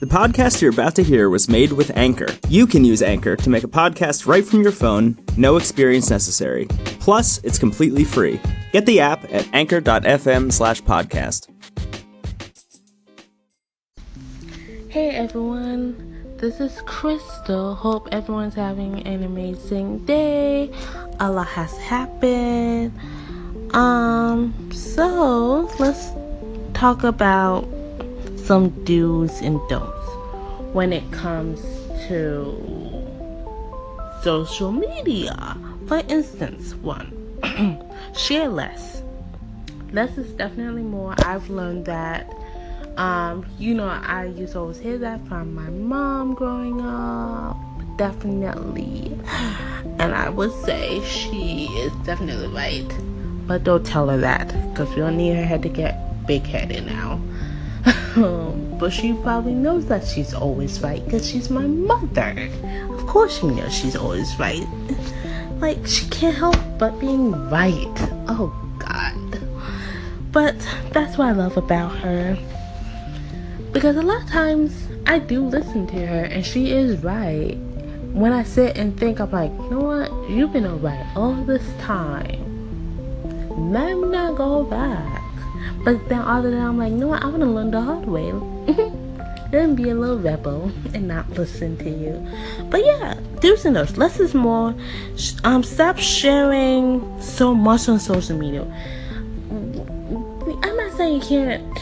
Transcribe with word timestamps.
The 0.00 0.06
podcast 0.06 0.62
you're 0.62 0.70
about 0.70 0.94
to 0.94 1.02
hear 1.02 1.28
was 1.28 1.48
made 1.48 1.72
with 1.72 1.90
Anchor. 1.96 2.28
You 2.48 2.68
can 2.68 2.84
use 2.84 3.02
Anchor 3.02 3.34
to 3.34 3.50
make 3.50 3.64
a 3.64 3.68
podcast 3.68 4.28
right 4.28 4.44
from 4.44 4.62
your 4.62 4.70
phone, 4.70 5.18
no 5.36 5.56
experience 5.56 6.08
necessary. 6.08 6.66
Plus, 7.00 7.38
it's 7.42 7.58
completely 7.58 8.04
free. 8.04 8.40
Get 8.70 8.86
the 8.86 9.00
app 9.00 9.24
at 9.32 9.52
anchor.fm 9.52 10.52
slash 10.52 10.82
podcast. 10.82 11.48
Hey 14.88 15.10
everyone, 15.10 16.36
this 16.36 16.60
is 16.60 16.80
Crystal. 16.86 17.74
Hope 17.74 18.06
everyone's 18.12 18.54
having 18.54 19.04
an 19.04 19.24
amazing 19.24 20.04
day. 20.04 20.70
A 21.18 21.28
lot 21.28 21.48
has 21.48 21.76
happened. 21.76 22.96
Um, 23.74 24.70
so 24.72 25.68
let's 25.80 26.10
talk 26.72 27.02
about 27.02 27.64
some 28.48 28.70
do's 28.84 29.42
and 29.42 29.60
don'ts 29.68 30.08
when 30.72 30.90
it 30.90 31.04
comes 31.12 31.60
to 32.08 32.56
social 34.22 34.72
media. 34.72 35.54
For 35.86 35.98
instance, 36.08 36.74
one, 36.76 37.12
share 38.16 38.48
less. 38.48 39.02
Less 39.92 40.16
is 40.16 40.32
definitely 40.32 40.80
more. 40.80 41.14
I've 41.18 41.50
learned 41.50 41.84
that. 41.84 42.34
Um, 42.96 43.44
you 43.58 43.74
know, 43.74 43.86
I 43.86 44.24
used 44.24 44.54
to 44.54 44.60
always 44.60 44.78
hear 44.78 44.96
that 44.96 45.28
from 45.28 45.54
my 45.54 45.68
mom 45.68 46.32
growing 46.32 46.80
up. 46.80 47.54
Definitely. 47.98 49.14
And 50.00 50.14
I 50.14 50.28
would 50.30 50.52
say 50.64 51.04
she 51.04 51.66
is 51.72 51.92
definitely 52.06 52.46
right. 52.48 52.88
But 53.46 53.64
don't 53.64 53.84
tell 53.84 54.08
her 54.08 54.16
that 54.18 54.46
because 54.70 54.88
we 54.90 54.96
don't 54.96 55.16
need 55.16 55.34
her 55.34 55.44
head 55.44 55.62
to 55.64 55.68
get 55.68 56.24
big 56.26 56.44
headed 56.46 56.86
now. 56.86 57.20
But 58.78 58.92
she 58.92 59.12
probably 59.12 59.54
knows 59.54 59.86
that 59.86 60.06
she's 60.06 60.32
always 60.32 60.80
right 60.80 61.04
because 61.04 61.28
she's 61.28 61.50
my 61.50 61.66
mother. 61.66 62.48
Of 62.90 63.06
course, 63.08 63.40
she 63.40 63.48
knows 63.48 63.74
she's 63.74 63.96
always 63.96 64.38
right. 64.38 64.64
Like, 65.58 65.84
she 65.84 66.06
can't 66.10 66.36
help 66.36 66.56
but 66.78 67.00
being 67.00 67.32
right. 67.50 67.96
Oh, 68.28 68.54
God. 68.78 69.42
But 70.30 70.54
that's 70.92 71.18
what 71.18 71.26
I 71.26 71.32
love 71.32 71.56
about 71.56 71.96
her. 71.98 72.38
Because 73.72 73.96
a 73.96 74.02
lot 74.02 74.22
of 74.22 74.28
times 74.30 74.86
I 75.06 75.18
do 75.18 75.44
listen 75.44 75.88
to 75.88 76.06
her 76.06 76.24
and 76.24 76.46
she 76.46 76.70
is 76.70 77.02
right. 77.02 77.56
When 78.12 78.32
I 78.32 78.44
sit 78.44 78.78
and 78.78 78.98
think, 78.98 79.20
I'm 79.20 79.32
like, 79.32 79.50
you 79.50 79.70
know 79.70 79.80
what? 79.80 80.30
You've 80.30 80.52
been 80.52 80.66
alright 80.66 81.04
all 81.16 81.34
this 81.34 81.64
time. 81.80 82.44
Let 83.72 83.96
me 83.96 84.08
not 84.08 84.36
go 84.36 84.62
back. 84.62 85.17
But 85.88 86.06
then 86.10 86.20
other 86.20 86.50
than 86.50 86.60
I'm 86.60 86.76
like, 86.76 86.92
no, 86.92 87.12
I 87.12 87.24
want 87.24 87.40
to 87.40 87.46
learn 87.46 87.70
the 87.70 87.80
hard 87.80 88.04
way. 88.04 88.30
then 89.50 89.74
be 89.74 89.88
a 89.88 89.94
little 89.94 90.18
rebel 90.18 90.70
and 90.92 91.08
not 91.08 91.30
listen 91.30 91.78
to 91.78 91.88
you. 91.88 92.28
But 92.68 92.84
yeah, 92.84 93.18
do's 93.40 93.64
and 93.64 93.74
don'ts. 93.74 93.96
Less 93.96 94.20
is 94.20 94.34
more. 94.34 94.74
Um, 95.44 95.62
stop 95.62 95.96
sharing 95.96 97.22
so 97.22 97.54
much 97.54 97.88
on 97.88 98.00
social 98.00 98.36
media. 98.36 98.64
I'm 99.50 100.76
not 100.76 100.94
saying 100.98 101.22
you 101.22 101.26
can't 101.26 101.78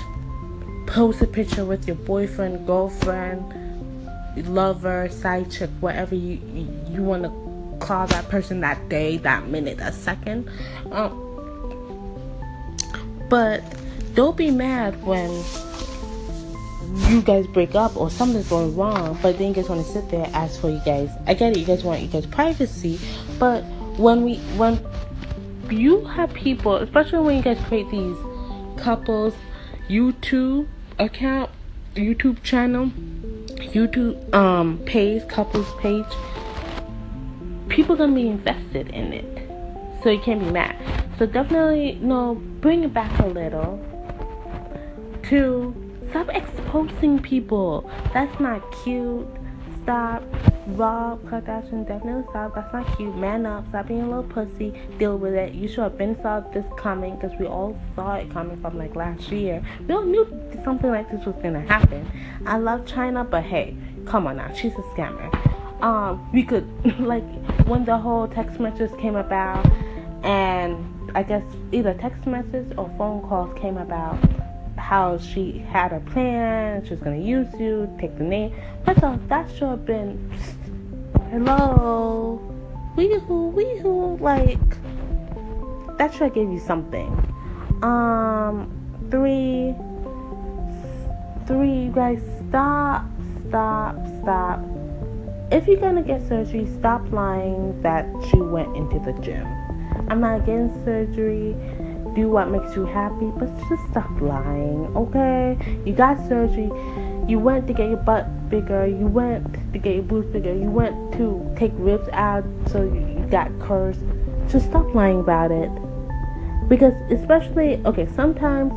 post 0.87 1.21
a 1.21 1.27
picture 1.27 1.65
with 1.65 1.89
your 1.89 1.97
boyfriend, 1.97 2.65
girlfriend, 2.65 3.43
lover, 4.47 5.09
side 5.09 5.51
chick, 5.51 5.71
whatever 5.81 6.15
you 6.15 6.41
you, 6.55 6.69
you 6.91 7.03
want 7.03 7.25
to 7.25 7.85
call 7.85 8.07
that 8.07 8.29
person 8.29 8.61
that 8.61 8.89
day, 8.89 9.17
that 9.17 9.49
minute, 9.49 9.79
that 9.79 9.95
second. 9.95 10.49
Um, 10.93 11.25
but 13.29 13.65
don't 14.17 14.37
be 14.37 14.51
mad 14.51 15.05
when 15.05 15.31
you 17.11 17.21
guys 17.21 17.47
break 17.49 17.75
up 17.75 17.95
or 17.97 18.11
something's 18.11 18.49
going 18.49 18.75
wrong, 18.75 19.17
but 19.23 19.37
then 19.37 19.49
you 19.49 19.55
guys 19.55 19.69
want 19.69 19.85
to 19.85 19.93
sit 19.93 20.09
there 20.09 20.25
and 20.25 20.35
ask 20.35 20.59
for 20.59 20.71
you 20.71 20.81
guys. 20.87 21.11
I 21.27 21.35
get 21.35 21.53
it, 21.53 21.59
you 21.59 21.67
guys 21.67 21.85
want 21.85 22.01
you 22.01 22.09
guys 22.09 22.25
privacy, 22.25 22.99
but 23.39 23.63
when 23.99 24.25
we 24.25 24.39
when 24.57 24.81
you 25.71 26.05
have 26.07 26.33
people, 26.33 26.77
especially 26.77 27.19
when 27.19 27.37
you 27.37 27.43
guys 27.43 27.59
create 27.67 27.91
these 27.91 28.17
couples 28.79 29.35
YouTube 29.89 30.67
account, 30.99 31.51
YouTube 31.95 32.43
channel, 32.43 32.87
YouTube 33.57 34.35
um 34.35 34.79
page, 34.87 35.29
couples 35.29 35.71
page, 35.81 36.07
people 37.69 37.95
gonna 37.97 38.15
be 38.15 38.29
invested 38.29 38.89
in 38.89 39.13
it, 39.13 39.49
so 40.03 40.09
you 40.09 40.21
can't 40.21 40.41
be 40.41 40.51
mad. 40.51 40.75
So 41.19 41.27
definitely, 41.27 41.99
no, 42.01 42.35
bring 42.35 42.85
it 42.85 42.95
back 42.95 43.19
a 43.21 43.27
little 43.27 43.79
to 45.29 45.75
stop 46.11 46.29
exposing 46.31 47.19
people. 47.21 47.91
That's 48.13 48.39
not 48.41 48.63
cute. 48.83 49.27
Stop. 49.83 50.23
Rob 50.69 51.23
Kardashian 51.25 51.87
definitely 51.87 52.25
stop. 52.31 52.55
That's 52.55 52.73
not 52.73 52.97
cute. 52.97 53.15
Man 53.17 53.47
up. 53.47 53.69
Stop 53.69 53.89
being 53.89 54.03
a 54.03 54.09
little 54.09 54.25
pussy. 54.25 54.75
Deal 54.99 55.17
with 55.17 55.35
it. 55.35 55.55
You 55.55 55.69
should 55.69 55.81
have 55.81 55.99
been 55.99 56.21
saw 56.23 56.41
this 56.41 56.65
coming 56.77 57.17
because 57.17 57.33
we 57.39 57.47
all 57.47 57.81
saw 57.95 58.15
it 58.15 58.31
coming 58.33 58.61
from 58.61 58.79
like 58.79 58.97
last 58.97 59.31
year. 59.31 59.65
We 59.87 59.95
all 59.95 60.05
knew 60.05 60.27
something 60.65 60.91
like 60.91 61.11
this 61.11 61.25
was 61.25 61.37
gonna 61.43 61.61
happen. 61.61 62.09
I 62.47 62.59
love 62.59 62.85
Chyna, 62.85 63.29
but 63.29 63.45
hey, 63.45 63.77
come 64.07 64.27
on 64.27 64.39
now. 64.39 64.53
She's 64.55 64.73
a 64.73 64.83
scammer. 64.95 65.33
Um, 65.83 66.33
we 66.33 66.43
could 66.43 66.67
like 66.99 67.25
when 67.67 67.85
the 67.85 67.97
whole 67.97 68.27
text 68.27 68.59
messages 68.59 68.91
came 68.99 69.15
about, 69.15 69.65
and 70.25 70.77
I 71.15 71.23
guess 71.23 71.45
either 71.71 71.95
text 71.95 72.27
messages 72.27 72.73
or 72.77 72.93
phone 72.99 73.23
calls 73.29 73.57
came 73.59 73.77
about 73.77 74.19
how 74.77 75.19
she 75.19 75.59
had 75.71 75.93
a 75.93 76.01
plan, 76.01 76.85
she 76.85 76.91
was 76.91 77.01
gonna 77.01 77.17
use 77.17 77.49
you, 77.59 77.89
take 77.99 78.17
the 78.19 78.25
name. 78.25 78.55
But 78.85 79.01
so 79.01 79.19
that 79.29 79.51
should 79.51 79.69
have 79.69 79.87
been 79.87 80.31
hello, 81.31 82.41
weehoo, 82.97 83.53
weehoo, 83.53 84.21
like 84.21 84.59
that 85.99 86.13
should 86.13 86.23
have 86.23 86.35
gave 86.35 86.51
you 86.51 86.61
something. 86.61 87.09
Um, 87.83 88.71
three, 89.11 89.75
three, 91.47 91.89
guys, 91.95 92.23
stop, 92.49 93.05
stop, 93.49 93.97
stop. 94.23 94.61
If 95.51 95.67
you're 95.67 95.81
gonna 95.81 96.03
get 96.03 96.27
surgery, 96.29 96.67
stop 96.79 97.11
lying 97.13 97.81
that 97.83 98.07
you 98.33 98.45
went 98.45 98.77
into 98.77 98.99
the 98.99 99.13
gym. 99.21 99.47
I'm 100.09 100.21
not 100.21 100.43
against 100.43 100.75
surgery 100.85 101.57
do 102.17 102.31
what 102.31 102.51
makes 102.51 102.75
you 102.75 102.87
happy, 102.87 103.31
but 103.37 103.47
just 103.69 103.87
stop 103.91 104.11
lying, 104.21 104.87
okay? 104.97 105.57
You 105.85 105.93
got 105.93 106.17
surgery, 106.27 106.73
you 107.29 107.39
went 107.39 107.67
to 107.67 107.75
get 107.75 107.89
your 107.89 107.99
butt 107.99 108.27
bigger, 108.49 108.87
you 108.87 109.07
went 109.07 109.45
to 109.75 109.79
get 109.79 109.95
your 109.95 110.03
boobs 110.03 110.27
bigger, 110.33 110.55
you 110.55 110.71
went 110.71 111.13
to 111.13 111.55
take 111.57 111.73
ribs 111.75 112.09
out 112.13 112.43
so 112.73 112.83
you 112.83 113.27
got 113.31 113.51
curves. 113.61 113.99
Just 114.51 114.71
stop 114.71 114.95
lying 114.95 115.21
about 115.21 115.53
it. 115.53 115.71
Because, 116.69 116.95
especially, 117.13 117.85
okay, 117.85 118.09
sometimes 118.17 118.73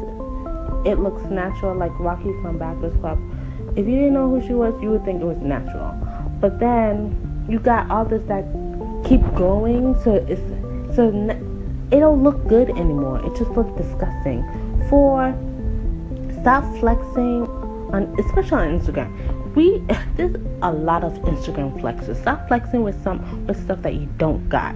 it 0.85 0.99
looks 0.99 1.23
natural, 1.31 1.75
like 1.75 1.97
Rocky 1.97 2.33
from 2.41 2.57
Backers 2.59 2.94
Club. 2.99 3.19
If 3.78 3.88
you 3.88 3.95
didn't 3.95 4.13
know 4.13 4.29
who 4.29 4.45
she 4.45 4.53
was, 4.53 4.73
you 4.81 4.89
would 4.91 5.05
think 5.05 5.22
it 5.22 5.25
was 5.25 5.38
natural. 5.38 5.94
But 6.41 6.59
then 6.59 7.45
you 7.47 7.57
got 7.59 7.89
all 7.89 8.03
this 8.03 8.23
that 8.23 8.44
keep 9.05 9.22
growing, 9.33 9.95
so 10.03 10.16
it's 10.16 10.41
so 10.95 11.09
it 11.91 12.00
don't 12.00 12.23
look 12.23 12.47
good 12.47 12.69
anymore. 12.69 13.19
It 13.25 13.35
just 13.35 13.50
looks 13.51 13.75
disgusting. 13.81 14.44
Four, 14.89 15.33
stop 16.41 16.63
flexing 16.79 17.47
on, 17.91 18.16
especially 18.19 18.57
on 18.57 18.79
Instagram. 18.79 19.55
We 19.55 19.79
there's 20.16 20.35
a 20.61 20.72
lot 20.72 21.03
of 21.03 21.13
Instagram 21.23 21.79
flexes. 21.81 22.22
Stop 22.22 22.47
flexing 22.47 22.83
with 22.83 23.01
some 23.03 23.47
with 23.47 23.61
stuff 23.63 23.81
that 23.81 23.95
you 23.95 24.07
don't 24.17 24.47
got. 24.49 24.75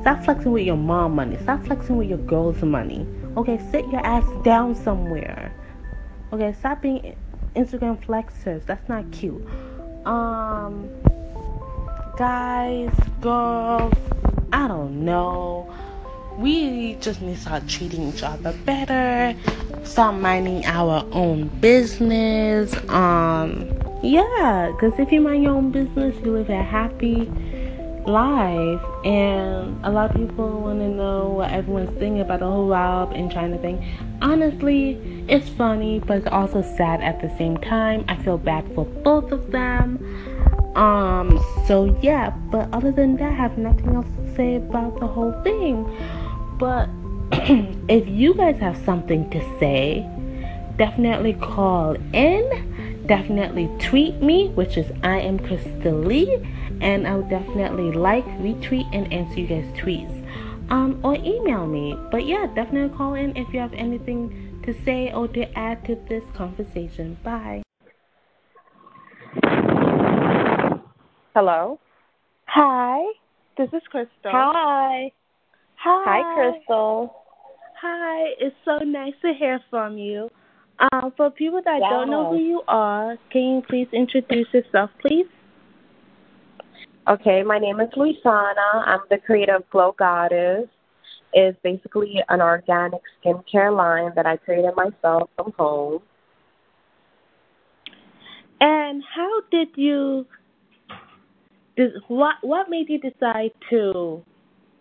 Stop 0.00 0.24
flexing 0.24 0.52
with 0.52 0.64
your 0.64 0.76
mom 0.76 1.14
money. 1.14 1.36
Stop 1.42 1.64
flexing 1.66 1.96
with 1.96 2.08
your 2.08 2.18
girl's 2.18 2.62
money. 2.62 3.06
Okay, 3.36 3.60
sit 3.70 3.86
your 3.88 4.04
ass 4.04 4.24
down 4.42 4.74
somewhere. 4.74 5.54
Okay, 6.32 6.54
stop 6.58 6.80
being 6.80 7.14
Instagram 7.54 8.02
flexers. 8.04 8.64
That's 8.64 8.88
not 8.88 9.10
cute. 9.12 9.46
Um, 10.06 10.88
guys, 12.16 12.92
girls, 13.20 13.94
I 14.52 14.66
don't 14.66 15.04
know 15.04 15.72
we 16.38 16.94
just 16.96 17.20
need 17.20 17.34
to 17.34 17.40
start 17.40 17.68
treating 17.68 18.08
each 18.08 18.22
other 18.22 18.52
better 18.64 19.36
start 19.84 20.14
minding 20.14 20.64
our 20.66 21.06
own 21.12 21.48
business 21.60 22.74
um 22.88 23.68
yeah 24.02 24.70
because 24.72 24.98
if 24.98 25.12
you 25.12 25.20
mind 25.20 25.42
your 25.42 25.52
own 25.52 25.70
business 25.70 26.14
you 26.24 26.32
live 26.32 26.50
a 26.50 26.62
happy 26.62 27.30
life. 28.06 28.82
And 29.04 29.84
a 29.84 29.90
lot 29.90 30.10
of 30.10 30.16
people 30.16 30.60
want 30.60 30.80
to 30.80 30.88
know 30.88 31.28
what 31.28 31.50
everyone's 31.50 31.90
thinking 31.90 32.20
about 32.20 32.40
the 32.40 32.46
whole 32.46 32.68
Rob 32.68 33.12
and 33.12 33.30
Chyna 33.30 33.60
thing 33.60 33.84
honestly 34.20 35.24
it's 35.28 35.48
funny 35.48 35.98
but 35.98 36.18
it's 36.18 36.26
also 36.28 36.62
sad 36.62 37.00
at 37.00 37.20
the 37.20 37.28
same 37.36 37.56
time. 37.58 38.04
I 38.08 38.16
feel 38.22 38.38
bad 38.38 38.72
for 38.74 38.84
both 38.84 39.32
of 39.32 39.50
them. 39.50 39.98
Um 40.76 41.38
so 41.66 41.98
yeah 42.00 42.30
but 42.50 42.68
other 42.72 42.92
than 42.92 43.16
that 43.16 43.30
i 43.30 43.34
have 43.34 43.58
nothing 43.58 43.94
else 43.94 44.06
to 44.16 44.34
say 44.34 44.56
about 44.56 44.98
the 45.00 45.06
whole 45.06 45.32
thing 45.42 45.84
but 46.62 46.88
if 47.88 48.06
you 48.06 48.34
guys 48.34 48.56
have 48.60 48.76
something 48.84 49.28
to 49.30 49.40
say, 49.58 50.08
definitely 50.76 51.32
call 51.32 51.96
in 52.12 53.02
definitely 53.06 53.68
tweet 53.80 54.22
me, 54.22 54.46
which 54.50 54.76
is 54.76 54.86
I 55.02 55.18
am 55.18 55.40
Crystal 55.40 55.98
Lee, 55.98 56.36
and 56.80 57.04
I 57.04 57.16
will 57.16 57.28
definitely 57.28 57.90
like, 57.90 58.24
retweet, 58.38 58.88
and 58.92 59.12
answer 59.12 59.40
you 59.40 59.48
guys' 59.48 59.72
tweets. 59.76 60.16
Um, 60.70 61.00
or 61.02 61.16
email 61.16 61.66
me. 61.66 61.98
But 62.12 62.26
yeah, 62.26 62.46
definitely 62.54 62.96
call 62.96 63.14
in 63.14 63.36
if 63.36 63.52
you 63.52 63.58
have 63.58 63.74
anything 63.74 64.62
to 64.64 64.72
say 64.84 65.12
or 65.12 65.26
to 65.28 65.58
add 65.58 65.84
to 65.86 65.96
this 66.08 66.22
conversation. 66.36 67.18
Bye. 67.24 67.62
Hello. 71.34 71.80
Hi, 72.46 73.02
this 73.58 73.68
is 73.72 73.82
Crystal. 73.90 74.30
Hi. 74.30 75.10
Hi. 75.84 76.02
Hi, 76.04 76.34
Crystal. 76.34 77.12
Hi, 77.80 78.34
it's 78.38 78.54
so 78.64 78.78
nice 78.84 79.14
to 79.22 79.32
hear 79.36 79.60
from 79.68 79.98
you. 79.98 80.28
Um, 80.78 81.12
for 81.16 81.30
people 81.30 81.60
that 81.64 81.80
yeah. 81.80 81.90
don't 81.90 82.08
know 82.08 82.30
who 82.30 82.38
you 82.38 82.62
are, 82.68 83.16
can 83.32 83.42
you 83.42 83.62
please 83.68 83.88
introduce 83.92 84.46
yourself, 84.52 84.90
please? 85.00 85.26
Okay, 87.08 87.42
my 87.42 87.58
name 87.58 87.80
is 87.80 87.88
Luisana. 87.96 88.86
I'm 88.86 89.00
the 89.10 89.18
creator 89.18 89.56
of 89.56 89.68
Glow 89.70 89.92
Goddess. 89.98 90.68
It's 91.32 91.58
basically 91.64 92.22
an 92.28 92.40
organic 92.40 93.00
skincare 93.18 93.76
line 93.76 94.12
that 94.14 94.24
I 94.24 94.36
created 94.36 94.74
myself 94.76 95.30
from 95.34 95.52
home. 95.58 96.02
And 98.60 99.02
how 99.12 99.40
did 99.50 99.68
you? 99.74 100.26
What 102.06 102.36
what 102.42 102.70
made 102.70 102.88
you 102.88 103.00
decide 103.00 103.50
to 103.70 104.22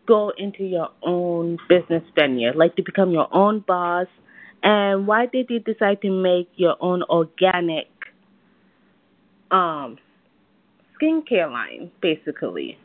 go 0.08 0.32
into 0.38 0.64
your 0.64 0.90
own 1.04 1.58
business 1.70 2.04
venue, 2.16 2.52
like 2.56 2.76
to 2.76 2.84
become 2.84 3.12
your 3.12 3.28
own 3.34 3.64
boss? 3.68 4.08
And 4.64 5.08
why 5.08 5.26
did 5.26 5.48
you 5.50 5.60
decide 5.60 6.02
to 6.02 6.12
make 6.12 6.50
your 6.56 6.76
own 6.80 7.04
organic 7.04 7.88
um 9.50 9.98
skincare 11.02 11.52
line, 11.52 11.92
basically? 12.02 12.78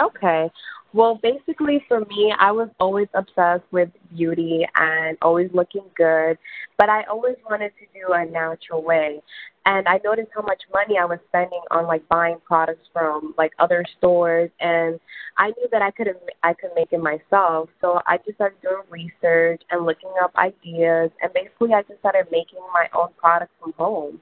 Okay. 0.00 0.50
Well, 0.92 1.20
basically 1.22 1.84
for 1.86 2.00
me, 2.00 2.34
I 2.36 2.50
was 2.50 2.68
always 2.80 3.06
obsessed 3.14 3.62
with 3.70 3.90
beauty 4.16 4.66
and 4.74 5.16
always 5.22 5.48
looking 5.54 5.84
good, 5.96 6.36
but 6.78 6.88
I 6.88 7.04
always 7.04 7.36
wanted 7.48 7.72
to 7.78 7.86
do 7.94 8.12
a 8.12 8.24
natural 8.24 8.82
way. 8.82 9.22
And 9.70 9.86
I 9.86 10.00
noticed 10.02 10.30
how 10.34 10.42
much 10.42 10.60
money 10.74 10.98
I 11.00 11.04
was 11.04 11.20
spending 11.28 11.60
on 11.70 11.86
like 11.86 12.08
buying 12.08 12.38
products 12.44 12.88
from 12.92 13.34
like 13.38 13.52
other 13.60 13.84
stores, 13.96 14.50
and 14.58 14.98
I 15.38 15.50
knew 15.50 15.68
that 15.70 15.80
I 15.80 15.92
could 15.92 16.08
I 16.42 16.54
could 16.54 16.70
make 16.74 16.88
it 16.90 17.00
myself. 17.00 17.68
So 17.80 18.00
I 18.04 18.16
just 18.16 18.34
started 18.34 18.60
doing 18.62 18.82
research 18.90 19.62
and 19.70 19.86
looking 19.86 20.10
up 20.20 20.34
ideas, 20.34 21.12
and 21.22 21.32
basically 21.32 21.72
I 21.72 21.82
just 21.82 22.00
started 22.00 22.26
making 22.32 22.58
my 22.74 22.88
own 22.92 23.10
products 23.16 23.52
from 23.60 23.72
home. 23.78 24.20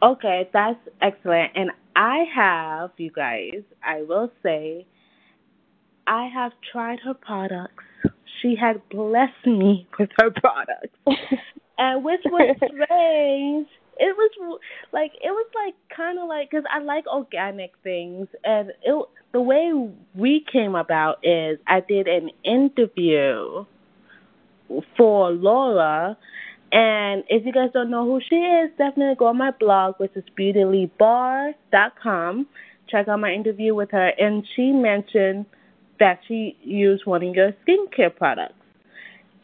Okay, 0.00 0.48
that's 0.52 0.78
excellent. 1.00 1.50
And 1.56 1.72
I 1.96 2.24
have, 2.32 2.90
you 2.96 3.10
guys, 3.10 3.62
I 3.84 4.02
will 4.02 4.30
say, 4.44 4.86
I 6.06 6.28
have 6.32 6.52
tried 6.70 7.00
her 7.00 7.14
products. 7.14 7.82
She 8.40 8.54
had 8.54 8.88
blessed 8.88 9.46
me 9.46 9.88
with 9.98 10.10
her 10.20 10.30
products. 10.30 10.96
And 11.78 12.04
which 12.04 12.20
was 12.26 12.56
strange. 12.58 13.68
It 13.98 14.16
was 14.16 14.60
like 14.92 15.12
it 15.22 15.30
was 15.30 15.46
like 15.54 15.74
kind 15.94 16.18
of 16.18 16.28
like 16.28 16.50
because 16.50 16.64
I 16.72 16.82
like 16.82 17.06
organic 17.06 17.72
things, 17.82 18.28
and 18.42 18.72
it 18.82 19.06
the 19.32 19.40
way 19.40 19.72
we 20.14 20.44
came 20.50 20.74
about 20.74 21.18
is 21.22 21.58
I 21.66 21.80
did 21.80 22.08
an 22.08 22.30
interview 22.44 23.66
for 24.96 25.30
Laura, 25.30 26.16
and 26.72 27.22
if 27.28 27.44
you 27.44 27.52
guys 27.52 27.68
don't 27.74 27.90
know 27.90 28.06
who 28.06 28.20
she 28.28 28.36
is, 28.36 28.70
definitely 28.78 29.16
go 29.18 29.26
on 29.26 29.36
my 29.36 29.50
blog, 29.50 29.96
which 29.98 30.12
is 30.16 30.24
beautyleebar.com. 30.38 32.46
Check 32.88 33.08
out 33.08 33.20
my 33.20 33.32
interview 33.32 33.74
with 33.74 33.90
her, 33.90 34.12
and 34.18 34.46
she 34.56 34.72
mentioned 34.72 35.44
that 36.00 36.20
she 36.26 36.56
used 36.62 37.04
one 37.06 37.22
of 37.22 37.34
your 37.34 37.52
skincare 37.66 38.14
products. 38.14 38.54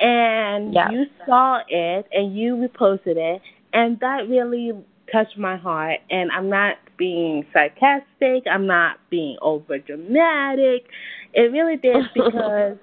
And 0.01 0.73
yeah. 0.75 0.91
you 0.91 1.07
saw 1.27 1.61
it, 1.69 2.07
and 2.13 2.37
you 2.37 2.55
reposted 2.55 3.17
it, 3.17 3.43
and 3.73 3.99
that 4.01 4.29
really 4.29 4.73
touched 5.11 5.37
my 5.37 5.57
heart. 5.57 5.99
And 6.11 6.31
I'm 6.31 6.49
not 6.49 6.77
being 6.97 7.45
sarcastic, 7.53 8.45
I'm 8.51 8.67
not 8.67 8.99
being 9.11 9.37
over 9.41 9.79
dramatic. 9.79 10.87
It 11.33 11.53
really 11.53 11.77
did 11.77 11.97
because 12.15 12.77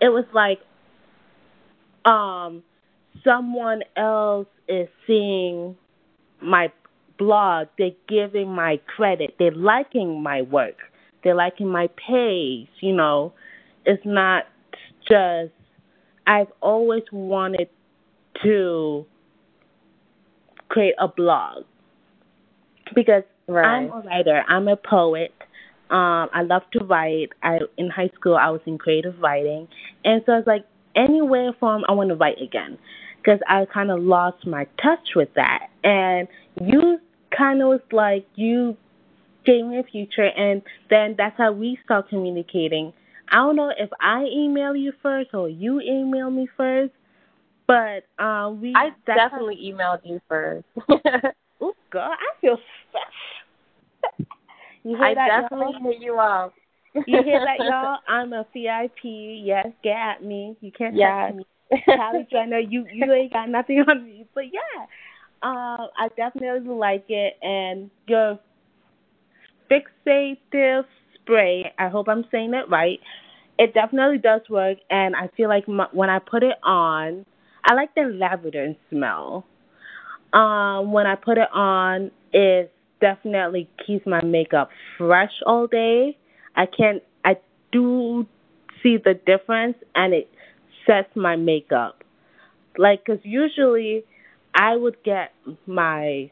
it 0.00 0.08
was 0.08 0.24
like, 0.34 0.58
um, 2.04 2.62
someone 3.24 3.82
else 3.96 4.48
is 4.68 4.88
seeing 5.06 5.76
my 6.42 6.72
blog, 7.18 7.68
they're 7.78 7.90
giving 8.08 8.50
my 8.50 8.80
credit, 8.96 9.34
they're 9.38 9.50
liking 9.50 10.22
my 10.22 10.42
work, 10.42 10.76
they're 11.22 11.34
liking 11.34 11.68
my 11.68 11.88
page, 12.08 12.68
you 12.80 12.94
know. 12.94 13.32
It's 13.84 14.02
not 14.04 14.44
just 15.08 15.52
I've 16.30 16.52
always 16.60 17.02
wanted 17.10 17.68
to 18.44 19.04
create 20.68 20.94
a 21.00 21.08
blog 21.08 21.64
because 22.94 23.24
right. 23.48 23.66
I'm 23.66 23.90
a 23.90 24.02
writer, 24.06 24.44
I'm 24.48 24.68
a 24.68 24.76
poet. 24.76 25.32
Um, 25.90 26.30
I 26.32 26.42
love 26.42 26.62
to 26.74 26.84
write. 26.84 27.30
I 27.42 27.58
in 27.76 27.90
high 27.90 28.10
school 28.14 28.36
I 28.36 28.50
was 28.50 28.60
in 28.64 28.78
creative 28.78 29.18
writing, 29.18 29.66
and 30.04 30.22
so 30.24 30.34
it's 30.34 30.46
like 30.46 30.64
anywhere 30.94 31.50
from 31.58 31.82
I 31.88 31.92
want 31.92 32.10
to 32.10 32.14
write 32.14 32.40
again 32.40 32.78
because 33.18 33.40
I 33.48 33.64
kind 33.64 33.90
of 33.90 34.00
lost 34.00 34.46
my 34.46 34.66
touch 34.80 35.16
with 35.16 35.30
that. 35.34 35.66
And 35.82 36.28
you 36.62 37.00
kind 37.36 37.60
of 37.60 37.70
was 37.70 37.80
like, 37.90 38.24
you 38.36 38.76
gave 39.44 39.66
me 39.66 39.80
a 39.80 39.82
future, 39.82 40.30
and 40.36 40.62
then 40.90 41.16
that's 41.18 41.36
how 41.36 41.50
we 41.50 41.76
start 41.84 42.08
communicating. 42.08 42.92
I 43.30 43.36
don't 43.36 43.56
know 43.56 43.72
if 43.76 43.90
I 44.00 44.24
email 44.24 44.74
you 44.74 44.92
first 45.02 45.30
or 45.34 45.48
you 45.48 45.80
email 45.80 46.30
me 46.30 46.48
first, 46.56 46.92
but 47.66 48.04
um, 48.22 48.60
we. 48.60 48.74
I 48.74 48.90
definitely 49.06 49.58
emailed 49.64 50.00
you 50.04 50.20
first. 50.28 50.66
oh 51.60 51.74
God, 51.92 52.12
I 52.12 52.40
feel 52.40 52.58
special. 52.88 54.26
you 54.84 54.96
hear 54.96 55.04
I 55.04 55.14
that, 55.14 55.42
definitely 55.42 55.74
y'all? 55.80 55.92
hit 55.92 56.02
you 56.02 56.18
up. 56.18 56.54
you 57.06 57.22
hear 57.22 57.40
that, 57.40 57.58
y'all? 57.64 57.98
I'm 58.08 58.32
a 58.32 58.44
VIP. 58.52 58.98
Yes, 59.04 59.68
get 59.84 59.96
at 59.96 60.24
me. 60.24 60.56
You 60.60 60.72
can't 60.72 60.96
yes. 60.96 61.30
touch 61.30 61.36
me. 61.36 61.44
Kylie 61.88 62.28
Jenner, 62.28 62.58
you 62.58 62.84
you 62.92 63.12
ain't 63.12 63.32
got 63.32 63.48
nothing 63.48 63.84
on 63.86 64.04
me. 64.04 64.26
But 64.34 64.44
yeah, 64.46 64.86
um, 65.42 65.88
I 65.96 66.08
definitely 66.16 66.68
like 66.68 67.04
it. 67.08 67.34
And 67.42 67.90
your 68.08 68.40
fixative 69.70 70.84
spray, 71.30 71.72
I 71.78 71.88
hope 71.88 72.08
I'm 72.08 72.24
saying 72.30 72.54
it 72.54 72.68
right. 72.68 72.98
It 73.58 73.74
definitely 73.74 74.18
does 74.18 74.40
work, 74.48 74.78
and 74.88 75.14
I 75.14 75.28
feel 75.36 75.48
like 75.48 75.68
my, 75.68 75.86
when 75.92 76.08
I 76.10 76.18
put 76.18 76.42
it 76.42 76.56
on, 76.64 77.26
I 77.64 77.74
like 77.74 77.94
the 77.94 78.02
lavender 78.02 78.74
smell. 78.88 79.46
Um, 80.32 80.92
when 80.92 81.06
I 81.06 81.14
put 81.14 81.36
it 81.36 81.48
on, 81.52 82.10
it 82.32 82.72
definitely 83.00 83.68
keeps 83.86 84.06
my 84.06 84.22
makeup 84.22 84.70
fresh 84.96 85.32
all 85.46 85.66
day. 85.66 86.16
I 86.56 86.66
can 86.66 87.00
I 87.24 87.36
do 87.70 88.26
see 88.82 88.96
the 88.96 89.14
difference, 89.14 89.76
and 89.94 90.14
it 90.14 90.30
sets 90.86 91.14
my 91.14 91.36
makeup. 91.36 92.02
Like, 92.78 93.04
cause 93.04 93.18
usually 93.24 94.04
I 94.54 94.74
would 94.76 94.96
get 95.04 95.32
my 95.66 96.30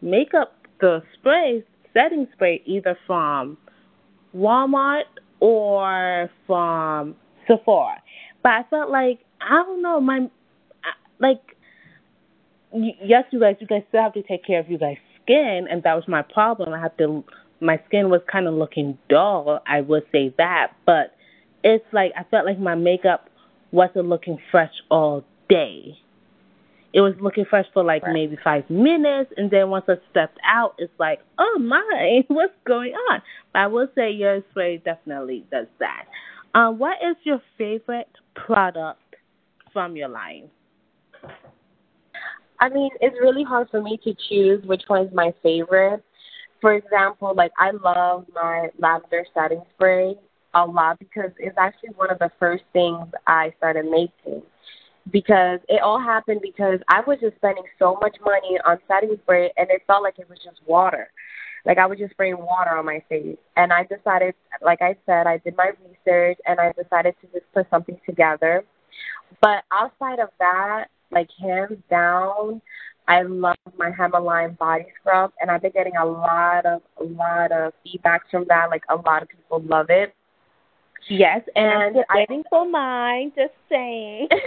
makeup, 0.00 0.54
the 0.80 1.02
spray, 1.18 1.62
setting 1.92 2.26
spray, 2.32 2.62
either 2.64 2.96
from 3.06 3.58
Walmart 4.36 5.04
or 5.40 6.30
from 6.46 7.16
Sephora. 7.46 8.02
But 8.42 8.50
I 8.50 8.62
felt 8.70 8.90
like 8.90 9.20
I 9.40 9.62
don't 9.64 9.82
know 9.82 10.00
my 10.00 10.28
like 11.20 11.40
yes, 12.74 13.24
you 13.30 13.40
guys, 13.40 13.56
you 13.60 13.66
guys 13.66 13.82
still 13.88 14.02
have 14.02 14.14
to 14.14 14.22
take 14.22 14.44
care 14.44 14.60
of 14.60 14.68
you 14.68 14.78
guys' 14.78 14.96
skin, 15.22 15.66
and 15.70 15.82
that 15.82 15.94
was 15.94 16.04
my 16.08 16.22
problem. 16.22 16.72
I 16.72 16.80
have 16.80 16.96
to. 16.98 17.24
My 17.60 17.80
skin 17.86 18.10
was 18.10 18.20
kind 18.30 18.46
of 18.46 18.54
looking 18.54 18.98
dull. 19.08 19.60
I 19.66 19.80
would 19.80 20.02
say 20.12 20.34
that, 20.38 20.72
but 20.84 21.14
it's 21.62 21.84
like 21.92 22.12
I 22.16 22.24
felt 22.24 22.46
like 22.46 22.58
my 22.58 22.74
makeup 22.74 23.30
wasn't 23.70 24.08
looking 24.08 24.38
fresh 24.50 24.72
all 24.90 25.24
day. 25.48 25.96
It 26.94 27.00
was 27.00 27.14
looking 27.20 27.44
fresh 27.44 27.66
for 27.74 27.82
like 27.82 28.04
right. 28.04 28.12
maybe 28.12 28.38
five 28.42 28.70
minutes, 28.70 29.32
and 29.36 29.50
then 29.50 29.68
once 29.68 29.84
I 29.88 29.94
stepped 30.12 30.38
out, 30.46 30.76
it's 30.78 30.92
like, 31.00 31.18
oh 31.38 31.58
my, 31.58 32.20
what's 32.28 32.54
going 32.64 32.92
on? 32.92 33.20
But 33.52 33.58
I 33.58 33.66
will 33.66 33.88
say 33.96 34.12
your 34.12 34.42
spray 34.50 34.78
definitely 34.78 35.44
does 35.50 35.66
that. 35.80 36.04
Um, 36.54 36.78
what 36.78 36.98
is 37.02 37.16
your 37.24 37.42
favorite 37.58 38.08
product 38.36 39.00
from 39.72 39.96
your 39.96 40.08
line? 40.08 40.48
I 42.60 42.68
mean, 42.68 42.90
it's 43.00 43.16
really 43.20 43.42
hard 43.42 43.68
for 43.70 43.82
me 43.82 43.98
to 44.04 44.14
choose 44.28 44.64
which 44.64 44.82
one 44.86 45.06
is 45.06 45.12
my 45.12 45.34
favorite. 45.42 46.00
For 46.60 46.74
example, 46.74 47.34
like 47.36 47.50
I 47.58 47.72
love 47.72 48.26
my 48.32 48.68
lavender 48.78 49.26
setting 49.34 49.62
spray 49.74 50.14
a 50.54 50.64
lot 50.64 51.00
because 51.00 51.30
it's 51.38 51.58
actually 51.58 51.90
one 51.96 52.10
of 52.10 52.20
the 52.20 52.30
first 52.38 52.62
things 52.72 53.08
I 53.26 53.52
started 53.58 53.86
making. 53.86 54.42
Because 55.10 55.60
it 55.68 55.82
all 55.82 56.00
happened 56.00 56.40
because 56.42 56.80
I 56.88 57.02
was 57.06 57.18
just 57.20 57.36
spending 57.36 57.64
so 57.78 57.98
much 58.00 58.16
money 58.24 58.58
on 58.64 58.78
setting 58.88 59.16
spray 59.22 59.52
and 59.56 59.68
it 59.70 59.82
felt 59.86 60.02
like 60.02 60.18
it 60.18 60.28
was 60.28 60.38
just 60.42 60.56
water. 60.66 61.10
Like 61.66 61.78
I 61.78 61.86
was 61.86 61.98
just 61.98 62.12
spraying 62.12 62.38
water 62.38 62.76
on 62.76 62.86
my 62.86 63.02
face. 63.08 63.36
And 63.56 63.72
I 63.72 63.84
decided 63.84 64.34
like 64.62 64.82
I 64.82 64.96
said, 65.06 65.26
I 65.26 65.38
did 65.38 65.56
my 65.56 65.72
research 65.88 66.38
and 66.46 66.58
I 66.58 66.72
decided 66.72 67.14
to 67.20 67.26
just 67.38 67.52
put 67.52 67.68
something 67.70 67.98
together. 68.06 68.64
But 69.40 69.64
outside 69.72 70.20
of 70.20 70.30
that, 70.38 70.86
like 71.10 71.28
hands 71.40 71.78
down, 71.90 72.60
I 73.06 73.22
love 73.22 73.56
my 73.76 73.90
Himalayan 73.90 74.56
body 74.58 74.86
scrub 75.00 75.32
and 75.40 75.50
I've 75.50 75.62
been 75.62 75.72
getting 75.72 75.96
a 75.96 76.04
lot 76.04 76.64
of 76.64 76.80
a 77.00 77.04
lot 77.04 77.52
of 77.52 77.72
feedback 77.82 78.22
from 78.30 78.46
that. 78.48 78.70
Like 78.70 78.84
a 78.88 78.96
lot 78.96 79.22
of 79.22 79.28
people 79.28 79.62
love 79.62 79.86
it. 79.90 80.14
Yes, 81.08 81.40
and, 81.54 81.96
I'm 82.08 82.16
waiting 82.16 82.42
I, 82.46 82.48
for 82.48 82.68
mine. 82.68 83.32
Just 83.36 83.54
saying. 83.68 84.28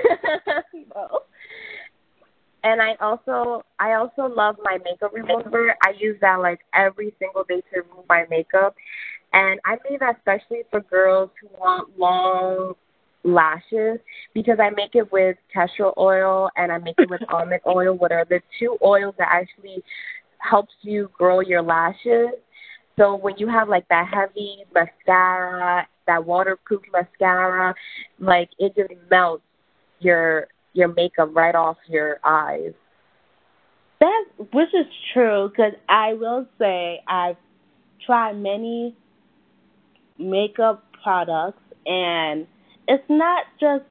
And 2.64 2.82
I 2.82 2.96
also 3.00 3.64
I 3.80 3.94
also 3.94 4.34
love 4.34 4.58
my 4.62 4.78
makeup 4.84 5.14
remover. 5.14 5.76
I 5.84 5.94
use 5.98 6.18
that 6.20 6.42
like 6.42 6.60
every 6.74 7.14
single 7.18 7.46
day 7.48 7.62
to 7.74 7.82
remove 7.82 8.06
my 8.10 8.26
makeup. 8.30 8.76
And 9.32 9.60
I 9.66 9.78
made 9.90 10.02
that 10.02 10.18
especially 10.18 10.64
for 10.70 10.82
girls 10.82 11.30
who 11.40 11.48
want 11.58 11.98
long 11.98 12.74
lashes 13.24 14.00
because 14.34 14.60
I 14.60 14.70
make 14.72 14.96
it 14.96 15.12
with 15.12 15.38
castor 15.54 15.92
oil 15.98 16.50
and 16.56 16.72
I 16.72 16.78
make 16.78 16.96
it 16.98 17.10
with 17.10 17.22
almond 17.30 17.62
oil, 17.66 17.94
what 17.94 18.12
are 18.12 18.26
the 18.26 18.42
two 18.60 18.78
oils 18.84 19.16
that 19.18 19.30
actually 19.32 19.84
helps 20.40 20.74
you 20.82 21.10
grow 21.18 21.40
your 21.42 21.62
lashes. 21.62 22.30
So 22.98 23.16
when 23.16 23.36
you 23.38 23.48
have 23.48 23.70
like 23.70 23.88
that 23.90 24.08
heavy 24.12 24.66
mascara 24.74 25.88
that 26.08 26.26
waterproof 26.26 26.82
mascara, 26.92 27.76
like 28.20 28.50
it 28.58 28.76
just 28.76 28.92
melts 29.10 29.44
your 30.00 30.48
your 30.74 30.88
makeup 30.90 31.30
right 31.34 31.56
off 31.56 31.78
your 31.88 32.20
eyes. 32.24 32.74
That 34.00 34.26
which 34.38 34.70
is 34.74 34.86
true 35.14 35.50
because 35.50 35.74
I 35.90 36.14
will 36.14 36.48
say 36.60 37.02
I've 37.08 37.38
tried 38.06 38.38
many 38.38 38.96
makeup 40.20 40.84
products 41.04 41.62
and 41.86 42.48
it's 42.88 43.04
not 43.10 43.46
just 43.60 43.84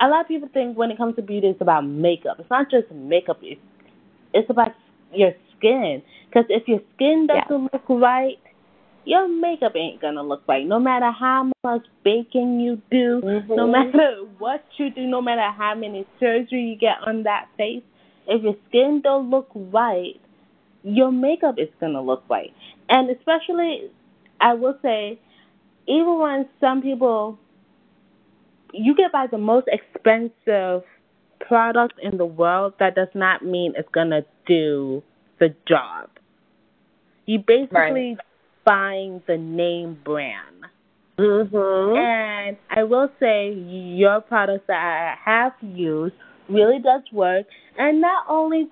a 0.00 0.06
lot 0.06 0.22
of 0.22 0.28
people 0.28 0.48
think 0.52 0.76
when 0.76 0.90
it 0.90 0.96
comes 0.96 1.16
to 1.16 1.22
beauty 1.22 1.48
it's 1.48 1.60
about 1.60 1.86
makeup. 1.86 2.36
It's 2.38 2.50
not 2.50 2.70
just 2.70 2.90
makeup. 2.92 3.38
It's 3.42 3.60
it's 4.34 4.50
about 4.50 4.72
your 5.12 5.32
skin 5.56 6.02
because 6.28 6.44
if 6.48 6.68
your 6.68 6.80
skin 6.94 7.26
doesn't 7.26 7.62
yeah. 7.62 7.68
look 7.72 7.88
right, 7.88 8.38
your 9.08 9.26
makeup 9.26 9.72
ain't 9.74 10.02
gonna 10.02 10.22
look 10.22 10.42
right. 10.46 10.66
No 10.66 10.78
matter 10.78 11.10
how 11.10 11.50
much 11.64 11.86
baking 12.04 12.60
you 12.60 12.82
do, 12.90 13.22
mm-hmm. 13.24 13.54
no 13.54 13.66
matter 13.66 14.20
what 14.38 14.62
you 14.76 14.90
do, 14.90 15.06
no 15.06 15.22
matter 15.22 15.50
how 15.50 15.74
many 15.74 16.06
surgery 16.20 16.62
you 16.62 16.76
get 16.76 16.96
on 17.06 17.22
that 17.22 17.46
face, 17.56 17.82
if 18.26 18.42
your 18.42 18.54
skin 18.68 19.00
don't 19.02 19.30
look 19.30 19.48
right, 19.54 20.20
your 20.82 21.10
makeup 21.10 21.54
is 21.56 21.70
gonna 21.80 22.02
look 22.02 22.22
right. 22.28 22.52
And 22.90 23.08
especially, 23.08 23.90
I 24.42 24.52
will 24.52 24.76
say, 24.82 25.18
even 25.86 26.18
when 26.18 26.46
some 26.60 26.82
people, 26.82 27.38
you 28.74 28.94
get 28.94 29.10
by 29.10 29.26
the 29.26 29.38
most 29.38 29.68
expensive 29.68 30.82
product 31.40 31.94
in 32.02 32.18
the 32.18 32.26
world, 32.26 32.74
that 32.78 32.94
does 32.94 33.08
not 33.14 33.42
mean 33.42 33.72
it's 33.74 33.88
gonna 33.90 34.20
do 34.46 35.02
the 35.40 35.54
job. 35.66 36.10
You 37.24 37.38
basically 37.38 38.16
right 38.16 38.18
buying 38.68 39.22
the 39.26 39.38
name 39.38 39.98
brand. 40.04 40.66
Mm-hmm. 41.18 41.96
And 41.96 42.56
I 42.70 42.84
will 42.84 43.08
say 43.18 43.54
your 43.54 44.20
products 44.20 44.64
that 44.68 44.76
I 44.76 45.14
have 45.24 45.52
used 45.62 46.14
really 46.50 46.78
does 46.78 47.02
work. 47.10 47.46
And 47.78 48.02
not 48.02 48.26
only 48.28 48.68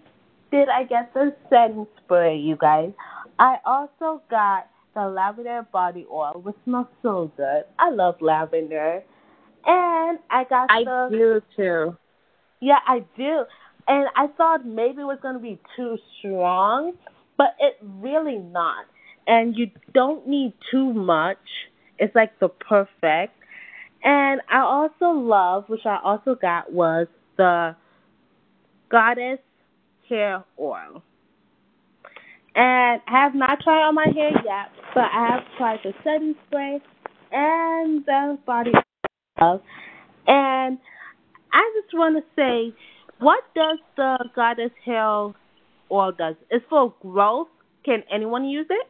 did 0.50 0.68
I 0.68 0.84
get 0.84 1.14
the 1.14 1.34
setting 1.48 1.86
spray, 2.04 2.36
you 2.36 2.56
guys, 2.56 2.92
I 3.38 3.56
also 3.64 4.22
got 4.30 4.68
the 4.94 5.08
lavender 5.08 5.66
body 5.72 6.06
oil, 6.12 6.42
which 6.44 6.56
smells 6.64 6.88
so 7.02 7.32
good. 7.36 7.64
I 7.78 7.90
love 7.90 8.16
lavender. 8.20 9.02
And 9.64 10.18
I 10.30 10.44
got 10.44 10.70
I 10.70 10.84
the. 10.84 11.08
do 11.10 11.40
too. 11.56 11.96
Yeah, 12.60 12.78
I 12.86 12.98
do. 13.16 13.44
And 13.88 14.08
I 14.14 14.26
thought 14.36 14.66
maybe 14.66 15.00
it 15.00 15.04
was 15.04 15.18
going 15.22 15.34
to 15.34 15.40
be 15.40 15.58
too 15.74 15.96
strong, 16.18 16.92
but 17.38 17.56
it 17.58 17.78
really 17.82 18.38
not 18.38 18.84
and 19.26 19.56
you 19.56 19.71
don't 19.92 20.28
need 20.28 20.52
too 20.71 20.92
much. 20.92 21.38
It's 21.99 22.14
like 22.14 22.38
the 22.38 22.49
perfect. 22.49 23.35
And 24.02 24.40
I 24.50 24.61
also 24.61 25.06
love, 25.18 25.64
which 25.68 25.85
I 25.85 25.99
also 26.02 26.35
got, 26.35 26.73
was 26.73 27.06
the 27.37 27.75
Goddess 28.90 29.38
Hair 30.09 30.45
Oil. 30.61 31.02
And 32.54 33.02
I 33.06 33.23
have 33.25 33.35
not 33.35 33.61
tried 33.62 33.87
on 33.87 33.95
my 33.95 34.06
hair 34.14 34.30
yet, 34.30 34.71
but 34.95 35.04
I 35.04 35.28
have 35.33 35.42
tried 35.59 35.80
the 35.85 35.92
setting 36.04 36.35
spray 36.47 36.80
and 37.33 38.04
the 38.06 38.38
body 38.47 38.71
oil. 39.42 39.61
And 40.26 40.78
I 41.52 41.80
just 41.83 41.95
want 41.95 42.16
to 42.16 42.23
say, 42.35 42.75
what 43.18 43.42
does 43.54 43.78
the 43.97 44.28
Goddess 44.35 44.71
Hair 44.85 45.35
Oil 45.90 46.12
does? 46.16 46.37
It's 46.50 46.64
for 46.71 46.95
growth. 47.02 47.49
Can 47.85 48.02
anyone 48.12 48.45
use 48.45 48.66
it? 48.71 48.87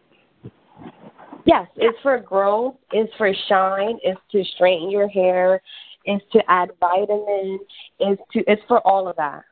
Yes, 1.47 1.69
it's 1.77 1.97
for 2.03 2.19
growth, 2.19 2.75
it's 2.91 3.13
for 3.17 3.33
shine, 3.49 4.01
it's 4.03 4.21
to 4.33 4.43
straighten 4.57 4.91
your 4.91 5.09
hair, 5.09 5.63
it's 6.05 6.25
to 6.33 6.41
add 6.49 6.71
vitamin, 6.81 7.61
it's 8.01 8.21
to 8.33 8.43
it's 8.49 8.63
for 8.67 8.81
all 8.81 9.07
of 9.07 9.15
that. 9.17 9.45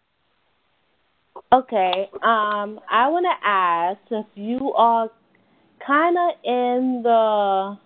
Okay. 1.53 2.11
Um, 2.15 2.81
I 2.91 3.09
want 3.09 3.27
to 3.27 3.47
ask 3.47 4.01
since 4.09 4.27
you 4.35 4.73
are 4.73 5.09
kind 5.87 6.17
of 6.19 6.35
in 6.45 7.03
the 7.05 7.79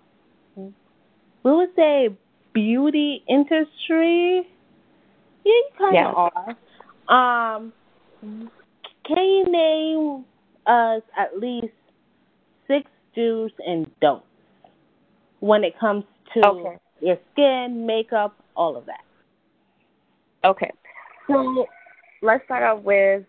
we 1.42 1.52
would 1.52 1.74
say 1.76 2.08
beauty 2.54 3.22
industry. 3.28 4.48
Yeah, 5.44 5.52
you 5.52 5.68
kind 5.78 5.96
of 5.96 6.14
yeah. 6.14 6.56
are. 7.08 7.58
Um, 7.58 7.72
can 8.20 9.16
you 9.18 9.44
name 9.50 10.24
us 10.66 11.02
at 11.14 11.38
least 11.38 11.74
six 12.66 12.90
do's 13.14 13.52
and 13.66 13.90
don'ts 14.00 14.26
when 15.40 15.64
it 15.64 15.78
comes 15.78 16.04
to 16.34 16.46
okay. 16.46 16.78
your 17.00 17.16
skin, 17.32 17.86
makeup, 17.86 18.36
all 18.56 18.76
of 18.76 18.86
that. 18.86 19.04
Okay. 20.44 20.70
So 21.26 21.66
let's 22.22 22.44
start 22.44 22.62
off 22.62 22.82
with 22.82 23.24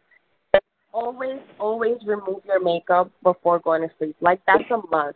always, 0.92 1.40
always 1.60 1.98
remove 2.06 2.42
your 2.46 2.62
makeup 2.62 3.12
before 3.24 3.60
going 3.60 3.82
to 3.82 3.90
sleep. 3.98 4.16
Like 4.22 4.42
that's 4.48 4.64
a 4.72 4.78
must. 4.90 5.16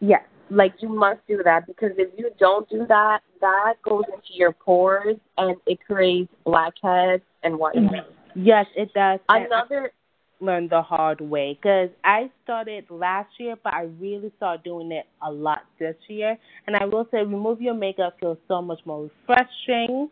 Yes. 0.00 0.22
Like 0.50 0.74
you 0.80 0.88
must 0.88 1.20
do 1.28 1.42
that 1.44 1.66
because 1.66 1.90
if 1.98 2.08
you 2.16 2.30
don't 2.38 2.68
do 2.70 2.86
that, 2.88 3.20
that 3.40 3.74
goes 3.82 4.04
into 4.06 4.32
your 4.32 4.52
pores 4.52 5.16
and 5.36 5.56
it 5.66 5.78
creates 5.86 6.32
blackheads 6.44 7.22
and 7.42 7.58
whatnot. 7.58 8.06
Yes, 8.34 8.66
it 8.76 8.92
does. 8.94 9.20
Another 9.28 9.92
learned 10.40 10.70
the 10.70 10.82
hard 10.82 11.20
way 11.20 11.58
because 11.60 11.90
I 12.04 12.30
started 12.44 12.84
last 12.90 13.30
year, 13.38 13.56
but 13.62 13.74
I 13.74 13.88
really 14.00 14.32
started 14.36 14.64
doing 14.64 14.92
it 14.92 15.06
a 15.22 15.30
lot 15.30 15.60
this 15.78 15.96
year. 16.08 16.36
And 16.66 16.76
I 16.76 16.84
will 16.84 17.06
say, 17.10 17.18
remove 17.18 17.60
your 17.60 17.74
makeup 17.74 18.16
feels 18.20 18.38
so 18.46 18.62
much 18.62 18.80
more 18.84 19.10
refreshing. 19.28 20.08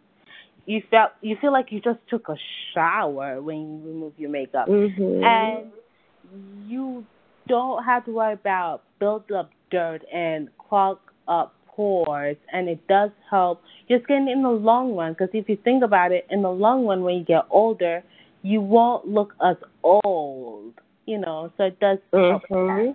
You 0.67 0.83
felt 0.91 1.13
you 1.21 1.37
feel 1.41 1.53
like 1.53 1.67
you 1.71 1.81
just 1.81 2.01
took 2.11 2.29
a 2.29 2.37
shower 2.75 3.41
when 3.41 3.57
you 3.57 3.81
remove 3.87 4.15
your 4.19 4.31
makeup, 4.31 4.69
mm-hmm. 4.69 5.23
and 5.23 5.71
you 6.69 7.05
don't 7.47 7.85
have 7.85 8.05
to 8.07 8.11
worry 8.11 8.33
about 8.33 8.83
build 8.99 9.31
up 9.31 9.51
dirt 9.71 10.03
and 10.13 10.49
clog 10.59 10.99
up 11.29 11.55
pores. 11.69 12.37
And 12.53 12.69
it 12.69 12.85
does 12.89 13.11
help 13.31 13.63
your 13.87 14.03
skin 14.03 14.27
in 14.29 14.43
the 14.43 14.51
long 14.51 14.97
run 14.97 15.13
because 15.13 15.29
if 15.35 15.49
you 15.49 15.57
think 15.63 15.85
about 15.85 16.11
it, 16.11 16.27
in 16.31 16.43
the 16.43 16.51
long 16.51 16.85
run, 16.85 17.03
when 17.03 17.15
you 17.15 17.25
get 17.25 17.43
older 17.51 18.03
you 18.47 18.61
won't 18.61 19.09
look 19.09 19.35
as 19.45 19.57
old, 19.83 20.75
you 21.05 21.19
know. 21.19 21.53
So 21.57 21.65
it 21.65 21.81
does. 21.81 21.99
Mm-hmm. 22.15 22.93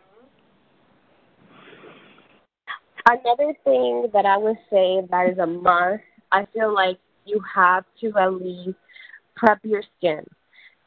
Another 3.09 3.53
thing 3.65 4.07
that 4.13 4.25
I 4.25 4.37
would 4.37 4.55
say 4.69 5.01
that 5.09 5.29
is 5.29 5.37
a 5.39 5.45
must. 5.45 6.03
I 6.31 6.47
feel 6.53 6.73
like 6.73 6.97
you 7.25 7.41
have 7.53 7.83
to 7.99 8.13
at 8.17 8.33
least 8.33 8.77
prep 9.35 9.59
your 9.63 9.83
skin. 9.97 10.23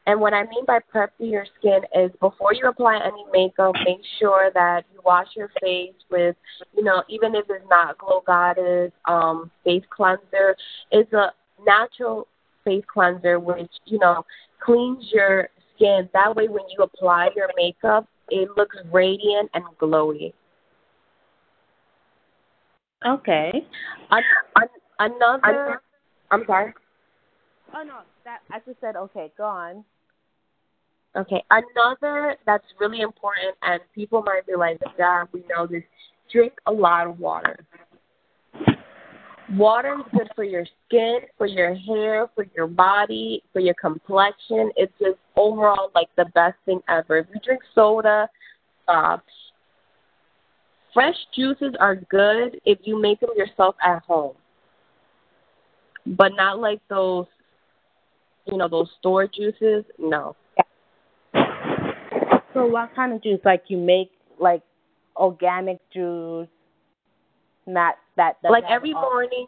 And 0.07 0.19
what 0.19 0.33
I 0.33 0.43
mean 0.43 0.65
by 0.65 0.79
prep 0.89 1.13
your 1.19 1.45
skin 1.59 1.81
is 1.95 2.11
before 2.19 2.53
you 2.53 2.67
apply 2.67 2.99
any 3.03 3.25
makeup, 3.31 3.75
make 3.85 4.01
sure 4.19 4.49
that 4.55 4.85
you 4.93 4.99
wash 5.05 5.27
your 5.35 5.51
face 5.61 5.93
with, 6.09 6.35
you 6.75 6.83
know, 6.83 7.03
even 7.09 7.35
if 7.35 7.45
it's 7.49 7.65
not 7.69 7.99
Glow 7.99 8.23
Goddess 8.25 8.91
um, 9.05 9.51
face 9.63 9.83
cleanser, 9.95 10.55
it's 10.91 11.11
a 11.13 11.31
natural 11.65 12.27
face 12.63 12.83
cleanser 12.91 13.39
which, 13.39 13.71
you 13.85 13.99
know, 13.99 14.25
cleans 14.65 15.05
your 15.13 15.49
skin. 15.75 16.09
That 16.13 16.35
way, 16.35 16.47
when 16.47 16.63
you 16.69 16.83
apply 16.83 17.29
your 17.35 17.49
makeup, 17.55 18.07
it 18.29 18.49
looks 18.57 18.75
radiant 18.91 19.49
and 19.53 19.63
glowy. 19.79 20.33
Okay. 23.05 23.51
An- 24.09 24.23
an- 24.55 24.67
another. 24.99 25.81
I'm 26.31 26.43
sorry. 26.47 26.73
Oh 27.73 27.83
no, 27.83 27.99
that 28.23 28.39
I 28.51 28.59
just 28.65 28.79
said 28.81 28.95
okay. 28.95 29.31
Go 29.37 29.43
on. 29.43 29.83
Okay, 31.15 31.41
another 31.49 32.35
that's 32.45 32.65
really 32.79 33.01
important, 33.01 33.55
and 33.61 33.79
people 33.93 34.21
might 34.23 34.45
be 34.45 34.55
like, 34.55 34.79
"Yeah, 34.97 35.25
we 35.31 35.43
know 35.49 35.65
this." 35.65 35.83
Drink 36.31 36.53
a 36.65 36.71
lot 36.71 37.07
of 37.07 37.19
water. 37.19 37.65
Water 39.53 39.97
is 39.99 40.05
good 40.11 40.29
for 40.35 40.43
your 40.43 40.65
skin, 40.87 41.19
for 41.37 41.45
your 41.45 41.75
hair, 41.75 42.27
for 42.33 42.45
your 42.55 42.67
body, 42.67 43.43
for 43.53 43.59
your 43.59 43.75
complexion. 43.75 44.71
It's 44.75 44.91
just 44.99 45.17
overall 45.35 45.91
like 45.93 46.09
the 46.17 46.25
best 46.33 46.55
thing 46.65 46.81
ever. 46.89 47.19
If 47.19 47.27
you 47.33 47.39
drink 47.43 47.61
soda, 47.75 48.27
stop. 48.83 49.23
Fresh 50.93 51.15
juices 51.35 51.75
are 51.79 51.95
good 51.95 52.59
if 52.65 52.79
you 52.85 52.99
make 52.99 53.19
them 53.19 53.29
yourself 53.35 53.75
at 53.85 54.01
home, 54.03 54.35
but 56.05 56.31
not 56.35 56.59
like 56.59 56.79
those, 56.89 57.25
you 58.45 58.57
know, 58.57 58.67
those 58.67 58.89
store 58.99 59.27
juices. 59.27 59.83
No. 59.99 60.35
So 62.53 62.65
what 62.65 62.95
kind 62.95 63.13
of 63.13 63.21
juice? 63.21 63.41
Like 63.43 63.63
you 63.67 63.77
make 63.77 64.09
like 64.39 64.63
organic 65.17 65.79
juice, 65.91 66.47
not 67.67 67.95
that. 68.17 68.37
Like 68.43 68.63
every 68.69 68.93
all- 68.93 69.01
morning. 69.01 69.45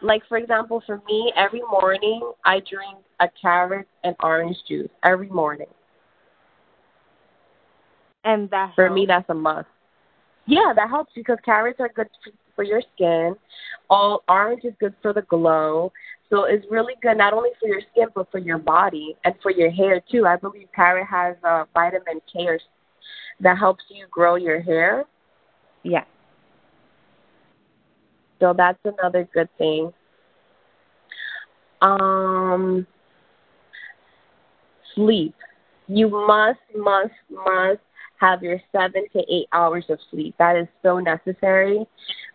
Like 0.00 0.22
for 0.28 0.38
example, 0.38 0.82
for 0.86 1.02
me, 1.08 1.32
every 1.36 1.62
morning 1.62 2.20
I 2.44 2.60
drink 2.60 2.98
a 3.20 3.28
carrot 3.40 3.88
and 4.04 4.14
orange 4.22 4.56
juice 4.68 4.90
every 5.02 5.28
morning. 5.28 5.66
And 8.24 8.48
that 8.50 8.74
for 8.74 8.86
helps. 8.86 8.94
me, 8.94 9.06
that's 9.06 9.28
a 9.28 9.34
must. 9.34 9.66
Yeah, 10.46 10.72
that 10.74 10.88
helps 10.88 11.12
because 11.14 11.38
carrots 11.44 11.80
are 11.80 11.90
good 11.94 12.08
for 12.54 12.62
your 12.62 12.82
skin. 12.94 13.34
All 13.90 14.22
orange 14.28 14.64
is 14.64 14.72
good 14.80 14.94
for 15.02 15.12
the 15.12 15.22
glow. 15.22 15.92
So 16.30 16.44
it's 16.44 16.64
really 16.70 16.94
good 17.02 17.16
not 17.16 17.32
only 17.32 17.50
for 17.60 17.68
your 17.68 17.80
skin 17.92 18.06
but 18.14 18.30
for 18.30 18.38
your 18.38 18.58
body 18.58 19.16
and 19.24 19.34
for 19.42 19.50
your 19.50 19.70
hair 19.70 20.00
too. 20.10 20.26
I 20.26 20.36
believe 20.36 20.68
carrot 20.74 21.06
has 21.06 21.36
uh, 21.42 21.64
vitamin 21.74 22.20
K 22.32 22.46
or, 22.46 22.58
that 23.40 23.58
helps 23.58 23.84
you 23.88 24.06
grow 24.10 24.36
your 24.36 24.60
hair. 24.60 25.04
Yeah. 25.82 26.04
So 28.40 28.54
that's 28.56 28.78
another 28.84 29.28
good 29.32 29.48
thing. 29.58 29.92
Um, 31.80 32.86
sleep. 34.94 35.34
You 35.86 36.08
must, 36.08 36.58
must, 36.76 37.12
must 37.30 37.80
have 38.20 38.42
your 38.42 38.60
seven 38.72 39.04
to 39.12 39.20
eight 39.32 39.46
hours 39.52 39.84
of 39.88 39.98
sleep. 40.10 40.34
That 40.38 40.56
is 40.56 40.66
so 40.82 40.98
necessary 40.98 41.86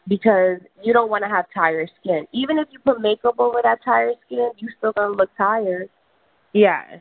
because 0.07 0.59
you 0.81 0.93
don't 0.93 1.09
want 1.09 1.23
to 1.23 1.29
have 1.29 1.45
tired 1.53 1.89
skin. 1.99 2.25
Even 2.33 2.57
if 2.57 2.67
you 2.71 2.79
put 2.79 3.01
makeup 3.01 3.35
over 3.39 3.59
that 3.63 3.79
tired 3.83 4.15
skin, 4.25 4.51
you 4.57 4.69
still 4.77 4.93
gonna 4.93 5.15
look 5.15 5.29
tired. 5.37 5.89
Yeah. 6.53 6.99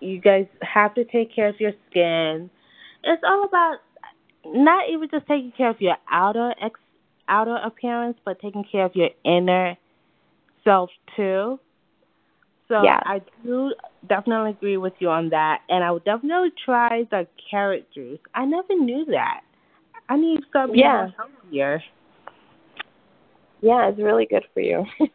You 0.00 0.20
guys 0.20 0.46
have 0.62 0.94
to 0.94 1.04
take 1.04 1.34
care 1.34 1.48
of 1.48 1.60
your 1.60 1.72
skin. 1.90 2.50
It's 3.04 3.22
all 3.26 3.44
about 3.44 3.76
not 4.44 4.88
even 4.90 5.08
just 5.10 5.26
taking 5.26 5.52
care 5.56 5.70
of 5.70 5.80
your 5.80 5.96
outer 6.10 6.54
ex 6.60 6.78
outer 7.28 7.56
appearance, 7.56 8.18
but 8.24 8.40
taking 8.40 8.64
care 8.70 8.84
of 8.84 8.94
your 8.94 9.10
inner 9.24 9.76
self 10.64 10.90
too. 11.16 11.58
So 12.68 12.82
yeah. 12.82 12.98
I 13.04 13.20
do 13.44 13.72
definitely 14.08 14.50
agree 14.50 14.76
with 14.76 14.94
you 14.98 15.08
on 15.08 15.30
that, 15.30 15.60
and 15.68 15.84
I 15.84 15.90
would 15.90 16.04
definitely 16.04 16.50
try 16.64 17.04
the 17.10 17.26
carrot 17.50 17.86
juice. 17.94 18.18
I 18.34 18.44
never 18.44 18.74
knew 18.74 19.04
that. 19.06 19.42
I 20.08 20.16
need 20.16 20.40
to 20.40 20.46
start 20.48 20.72
being 20.72 20.84
yeah. 20.84 21.08
healthier. 21.16 21.82
Yeah, 23.60 23.88
it's 23.88 23.98
really 23.98 24.26
good 24.26 24.44
for 24.52 24.60
you. 24.60 24.84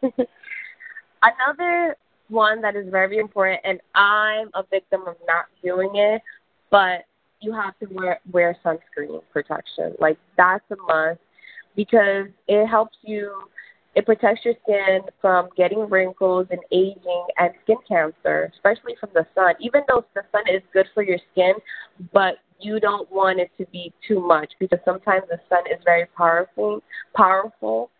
Another 1.22 1.96
one 2.28 2.62
that 2.62 2.74
is 2.74 2.86
very 2.90 3.18
important, 3.18 3.60
and 3.64 3.80
I'm 3.94 4.48
a 4.54 4.64
victim 4.70 5.02
of 5.06 5.16
not 5.26 5.46
doing 5.62 5.90
it, 5.94 6.22
but 6.70 7.04
you 7.40 7.52
have 7.52 7.78
to 7.80 7.86
wear 7.94 8.20
wear 8.30 8.56
sunscreen 8.64 9.20
protection. 9.32 9.94
Like 10.00 10.18
that's 10.36 10.64
a 10.70 10.76
must 10.76 11.20
because 11.76 12.26
it 12.48 12.66
helps 12.66 12.96
you 13.02 13.32
it 13.94 14.06
protects 14.06 14.44
your 14.44 14.54
skin 14.62 15.00
from 15.20 15.48
getting 15.56 15.88
wrinkles 15.90 16.46
and 16.50 16.60
aging 16.70 17.26
and 17.38 17.50
skin 17.62 17.76
cancer, 17.86 18.50
especially 18.54 18.96
from 18.98 19.10
the 19.12 19.26
sun. 19.34 19.54
Even 19.60 19.82
though 19.86 20.04
the 20.14 20.22
sun 20.32 20.42
is 20.48 20.62
good 20.72 20.86
for 20.94 21.02
your 21.02 21.18
skin, 21.32 21.52
but 22.12 22.36
you 22.58 22.80
don't 22.80 23.10
want 23.10 23.38
it 23.38 23.50
to 23.58 23.66
be 23.66 23.92
too 24.06 24.20
much 24.20 24.50
because 24.58 24.78
sometimes 24.84 25.24
the 25.28 25.38
sun 25.48 25.64
is 25.70 25.78
very 25.84 26.06
powerful, 26.16 26.82
powerful, 27.14 27.90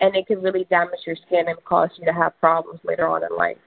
and 0.00 0.16
it 0.16 0.26
can 0.26 0.40
really 0.40 0.64
damage 0.70 1.00
your 1.06 1.16
skin 1.26 1.44
and 1.48 1.62
cause 1.64 1.90
you 1.98 2.06
to 2.06 2.12
have 2.12 2.38
problems 2.40 2.80
later 2.84 3.06
on 3.06 3.22
in 3.22 3.36
life. 3.36 3.58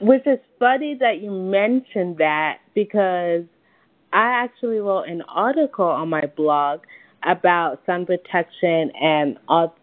Which 0.00 0.26
is 0.26 0.38
funny 0.58 0.96
that 1.00 1.20
you 1.20 1.30
mentioned 1.30 2.18
that 2.18 2.58
because 2.74 3.44
I 4.12 4.44
actually 4.44 4.78
wrote 4.78 5.04
an 5.08 5.22
article 5.22 5.84
on 5.84 6.08
my 6.10 6.22
blog 6.36 6.80
about 7.24 7.80
sun 7.86 8.06
protection 8.06 8.90
and 9.00 9.38
all 9.48 9.74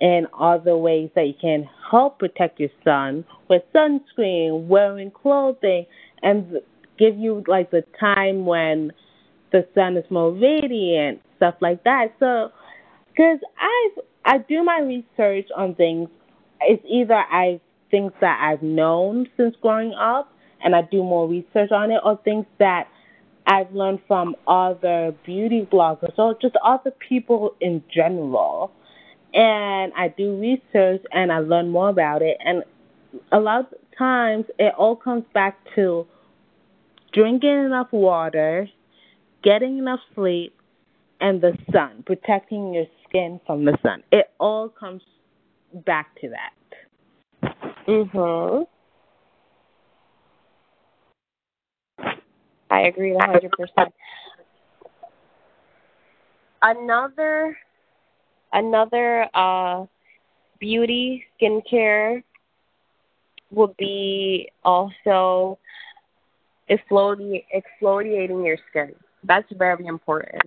and 0.00 0.28
other 0.38 0.76
ways 0.76 1.10
that 1.16 1.26
you 1.26 1.34
can 1.40 1.68
help 1.90 2.20
protect 2.20 2.60
your 2.60 2.68
sun 2.84 3.24
with 3.48 3.62
sunscreen, 3.74 4.66
wearing 4.66 5.10
clothing, 5.10 5.86
and 6.22 6.60
give 6.98 7.16
you 7.16 7.42
like 7.48 7.70
the 7.70 7.82
time 7.98 8.46
when 8.46 8.92
the 9.50 9.66
sun 9.74 9.96
is 9.96 10.04
more 10.10 10.32
radiant, 10.32 11.20
stuff 11.36 11.54
like 11.60 11.82
that. 11.84 12.14
So, 12.20 12.50
because 13.08 13.38
I 13.58 13.90
I 14.24 14.38
do 14.38 14.62
my 14.62 14.80
research 14.80 15.48
on 15.56 15.74
things, 15.74 16.08
it's 16.60 16.84
either 16.88 17.14
I 17.14 17.60
things 17.90 18.12
that 18.20 18.38
I've 18.40 18.62
known 18.62 19.26
since 19.36 19.56
growing 19.60 19.94
up, 19.94 20.32
and 20.62 20.76
I 20.76 20.82
do 20.82 20.98
more 20.98 21.26
research 21.28 21.72
on 21.72 21.90
it, 21.90 22.00
or 22.04 22.20
things 22.24 22.46
that 22.58 22.88
I've 23.48 23.72
learned 23.72 24.00
from 24.06 24.36
other 24.46 25.14
beauty 25.24 25.66
bloggers 25.72 26.16
or 26.18 26.36
just 26.40 26.54
other 26.62 26.92
people 27.08 27.54
in 27.62 27.82
general. 27.92 28.70
And 29.32 29.92
I 29.96 30.08
do 30.08 30.38
research 30.38 31.02
and 31.12 31.32
I 31.32 31.38
learn 31.38 31.70
more 31.70 31.88
about 31.88 32.20
it. 32.20 32.36
And 32.44 32.62
a 33.32 33.40
lot 33.40 33.60
of 33.60 33.66
times 33.96 34.44
it 34.58 34.74
all 34.76 34.96
comes 34.96 35.24
back 35.32 35.58
to 35.76 36.06
drinking 37.12 37.64
enough 37.64 37.88
water, 37.90 38.68
getting 39.42 39.78
enough 39.78 40.00
sleep, 40.14 40.54
and 41.20 41.40
the 41.40 41.56
sun, 41.72 42.04
protecting 42.06 42.74
your 42.74 42.86
skin 43.08 43.40
from 43.46 43.64
the 43.64 43.76
sun. 43.82 44.02
It 44.12 44.30
all 44.38 44.68
comes 44.68 45.02
back 45.72 46.14
to 46.20 46.28
that. 46.28 46.52
Mhm. 47.86 48.66
I 52.70 52.82
agree 52.82 53.14
hundred 53.18 53.50
percent. 53.52 53.92
Another 56.62 57.56
another 58.52 59.28
uh 59.34 59.86
beauty 60.60 61.24
skincare 61.40 62.22
would 63.50 63.76
be 63.76 64.50
also 64.64 65.58
exfoliating 66.70 67.44
exfoliating 67.54 68.44
your 68.46 68.56
skin. 68.70 68.94
That's 69.24 69.50
very 69.56 69.86
important 69.86 70.42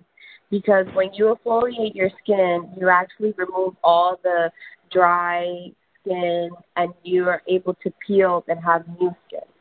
because 0.50 0.86
when 0.94 1.12
you 1.14 1.36
exfoliate 1.36 1.94
your 1.94 2.10
skin, 2.22 2.70
you 2.78 2.88
actually 2.88 3.32
remove 3.36 3.74
all 3.82 4.18
the 4.22 4.50
dry 4.90 5.70
skin 6.00 6.50
and 6.76 6.92
you 7.02 7.28
are 7.28 7.42
able 7.48 7.74
to 7.82 7.92
peel 8.06 8.44
and 8.48 8.58
have 8.64 8.84
new 9.00 9.14
skin. 9.26 9.51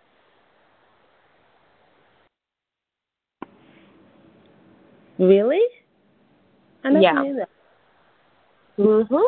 Really? 5.22 5.62
I 6.84 6.90
never 6.90 7.00
yeah. 7.00 7.22
knew 7.22 7.36
that. 7.36 7.50
Mhm. 8.80 9.22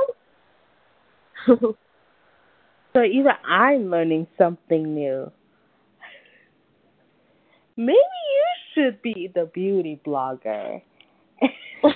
so 2.94 3.04
either 3.04 3.38
I'm 3.48 3.92
learning 3.92 4.26
something 4.36 4.96
new. 4.96 5.32
Maybe 7.78 7.94
you 7.94 8.46
should 8.74 9.02
be 9.04 9.32
the 9.34 9.46
beauty 9.54 10.00
blogger. 10.04 10.82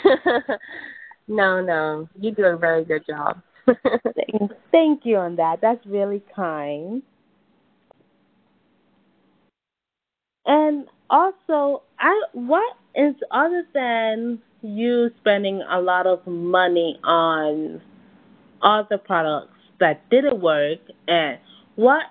no, 1.28 1.62
no. 1.62 2.08
You 2.20 2.32
do 2.32 2.46
a 2.46 2.58
very 2.58 2.86
good 2.86 3.04
job. 3.08 3.42
thank, 3.66 4.52
thank 4.72 5.06
you 5.06 5.18
on 5.18 5.38
that. 5.38 5.60
That's 5.60 5.84
really 5.88 6.22
kind. 6.36 7.02
And 10.48 10.88
also, 11.10 11.84
I 12.00 12.24
what 12.34 12.76
is 12.96 13.16
other 13.32 13.66
than 13.74 14.42
you 14.62 15.12
spending 15.20 15.62
a 15.70 15.80
lot 15.80 16.08
of 16.08 16.26
money 16.26 17.00
on 17.04 17.82
other 18.62 18.98
products 18.98 19.54
that 19.80 20.10
didn't 20.10 20.42
work, 20.42 20.80
and 21.08 21.38
what 21.76 22.04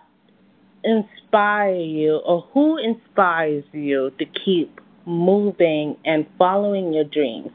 inspire 0.85 1.75
you, 1.75 2.17
or 2.25 2.43
who 2.53 2.77
inspires 2.79 3.65
you 3.73 4.13
to 4.19 4.25
keep 4.45 4.81
moving 5.07 5.97
and 6.05 6.27
following 6.39 6.93
your 6.93 7.05
dreams? 7.05 7.51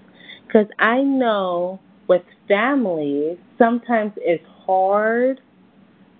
Because 0.45 0.67
I 0.79 1.01
know 1.01 1.79
with 2.07 2.23
families, 2.47 3.37
sometimes 3.57 4.11
it's 4.17 4.43
hard 4.65 5.39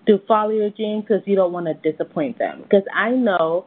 to 0.07 0.19
follow 0.27 0.51
your 0.51 0.69
dreams 0.69 1.03
because 1.07 1.23
you 1.25 1.35
don't 1.35 1.51
want 1.51 1.65
to 1.65 1.91
disappoint 1.91 2.39
them. 2.39 2.61
Because 2.63 2.83
I 2.95 3.11
know, 3.11 3.65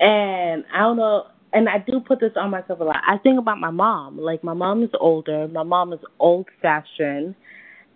and 0.00 0.64
I 0.72 0.80
don't 0.80 0.96
know, 0.96 1.26
and 1.52 1.68
I 1.68 1.78
do 1.78 2.00
put 2.00 2.20
this 2.20 2.32
on 2.36 2.50
myself 2.50 2.80
a 2.80 2.84
lot. 2.84 2.96
I 3.06 3.18
think 3.18 3.38
about 3.38 3.58
my 3.58 3.70
mom. 3.70 4.18
Like 4.18 4.44
my 4.44 4.54
mom 4.54 4.82
is 4.82 4.90
older. 4.98 5.48
My 5.48 5.62
mom 5.62 5.92
is 5.92 6.00
old 6.18 6.46
fashioned, 6.60 7.34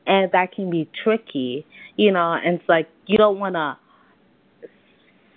and 0.07 0.31
that 0.33 0.53
can 0.53 0.71
be 0.71 0.89
tricky, 1.05 1.67
you 1.97 2.13
know. 2.13 2.33
And 2.33 2.61
it's 2.61 2.69
like 2.69 2.89
you 3.07 3.19
don't 3.19 3.39
want 3.39 3.55
to 3.55 3.77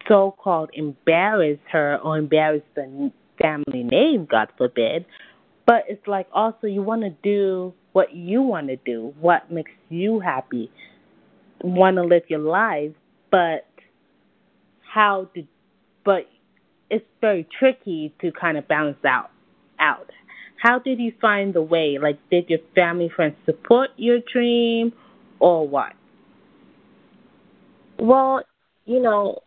so 0.08 0.36
called 0.38 0.70
embarrass 0.74 1.60
her 1.72 1.98
or 2.04 2.18
embarrass 2.18 2.64
the 2.76 3.12
family 3.42 3.84
name, 3.84 4.28
God 4.30 4.50
forbid. 4.58 5.06
But 5.66 5.84
it's 5.88 6.06
like 6.08 6.28
also 6.34 6.68
you 6.68 6.82
want 6.82 7.04
to 7.04 7.10
do 7.24 7.74
what 7.94 8.14
you 8.14 8.42
want 8.42 8.68
to 8.68 8.76
do, 8.76 9.14
what 9.20 9.52
makes 9.52 9.72
you 9.90 10.20
happy, 10.20 10.72
want 11.64 11.96
to 11.98 12.04
live 12.04 12.24
your 12.28 12.40
life, 12.40 12.92
but 13.32 13.66
how 14.94 15.30
to, 15.36 15.44
but 16.04 16.30
it's 16.90 17.06
very 17.22 17.48
tricky 17.60 18.14
to 18.22 18.32
kind 18.32 18.58
of 18.58 18.68
balance 18.68 19.04
out 19.06 19.30
out. 19.80 20.10
How 20.62 20.80
did 20.80 21.00
you 21.00 21.12
find 21.20 21.54
the 21.54 21.62
way? 21.62 21.98
Like, 22.02 22.18
did 22.30 22.50
your 22.50 22.60
family 22.74 23.12
friends 23.14 23.36
support 23.46 23.90
your 23.98 24.20
dream, 24.32 24.94
or 25.40 25.68
what? 25.68 25.94
Well, 28.00 28.44
you 28.86 29.02
know, 29.02 29.40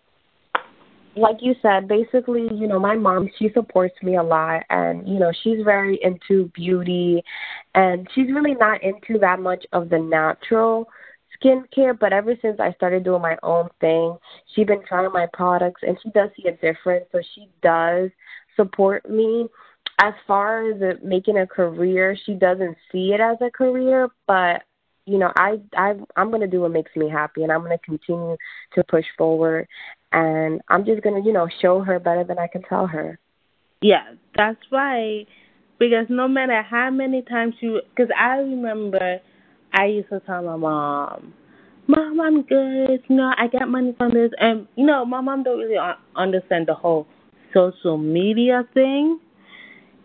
like 1.16 1.36
you 1.40 1.54
said, 1.62 1.88
basically, 1.88 2.46
you 2.54 2.68
know, 2.68 2.78
my 2.78 2.94
mom, 2.94 3.30
she 3.38 3.48
supports 3.54 3.94
me 4.02 4.16
a 4.16 4.22
lot 4.22 4.62
and, 4.68 5.08
you 5.08 5.18
know, 5.18 5.32
she's 5.42 5.58
very 5.64 5.98
into 6.02 6.50
beauty 6.54 7.22
and 7.74 8.06
she's 8.14 8.26
really 8.28 8.54
not 8.54 8.82
into 8.82 9.18
that 9.20 9.40
much 9.40 9.64
of 9.72 9.88
the 9.88 9.98
natural 9.98 10.86
skincare, 11.42 11.98
but 11.98 12.12
ever 12.12 12.34
since 12.42 12.60
I 12.60 12.72
started 12.72 13.04
doing 13.04 13.22
my 13.22 13.36
own 13.42 13.68
thing, 13.80 14.16
she's 14.54 14.66
been 14.66 14.84
trying 14.86 15.10
my 15.12 15.26
products 15.32 15.82
and 15.82 15.96
she 16.02 16.10
does 16.10 16.30
see 16.36 16.48
a 16.48 16.52
difference. 16.52 17.06
So 17.12 17.20
she 17.34 17.48
does 17.62 18.10
support 18.56 19.08
me. 19.08 19.48
As 19.98 20.12
far 20.26 20.70
as 20.70 20.98
making 21.02 21.38
a 21.38 21.46
career, 21.46 22.16
she 22.26 22.34
doesn't 22.34 22.76
see 22.92 23.12
it 23.12 23.20
as 23.20 23.38
a 23.40 23.50
career, 23.50 24.08
but 24.26 24.62
you 25.06 25.18
know, 25.18 25.32
I 25.36 25.60
I 25.76 25.94
I'm 26.16 26.30
gonna 26.30 26.48
do 26.48 26.62
what 26.62 26.72
makes 26.72 26.94
me 26.96 27.08
happy, 27.08 27.44
and 27.44 27.52
I'm 27.52 27.62
gonna 27.62 27.78
continue 27.78 28.36
to 28.74 28.84
push 28.84 29.04
forward, 29.16 29.68
and 30.12 30.60
I'm 30.68 30.84
just 30.84 31.02
gonna 31.02 31.24
you 31.24 31.32
know 31.32 31.48
show 31.62 31.80
her 31.80 31.98
better 32.00 32.24
than 32.24 32.38
I 32.38 32.48
can 32.48 32.62
tell 32.62 32.86
her. 32.88 33.18
Yeah, 33.80 34.14
that's 34.36 34.60
right. 34.72 35.26
Because 35.78 36.06
no 36.08 36.26
matter 36.26 36.62
how 36.62 36.90
many 36.90 37.22
times 37.22 37.54
you, 37.60 37.80
because 37.90 38.10
I 38.18 38.38
remember 38.38 39.20
I 39.76 39.86
used 39.86 40.08
to 40.08 40.20
tell 40.20 40.42
my 40.42 40.56
mom, 40.56 41.34
"Mom, 41.86 42.20
I'm 42.20 42.42
good. 42.42 43.02
You 43.08 43.16
know, 43.16 43.32
I 43.36 43.46
got 43.48 43.68
money 43.68 43.94
from 43.98 44.12
this," 44.12 44.32
and 44.40 44.66
you 44.74 44.86
know, 44.86 45.04
my 45.04 45.20
mom 45.20 45.42
don't 45.42 45.58
really 45.58 45.78
understand 46.16 46.66
the 46.66 46.74
whole 46.74 47.06
social 47.52 47.98
media 47.98 48.66
thing. 48.72 49.20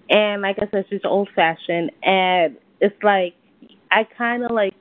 And 0.10 0.42
like 0.42 0.58
I 0.62 0.68
said, 0.72 0.86
she's 0.90 1.06
old 1.06 1.30
fashioned, 1.34 1.92
and 2.04 2.58
it's 2.82 3.02
like 3.02 3.34
I 3.90 4.04
kind 4.04 4.44
of 4.44 4.52
like 4.52 4.74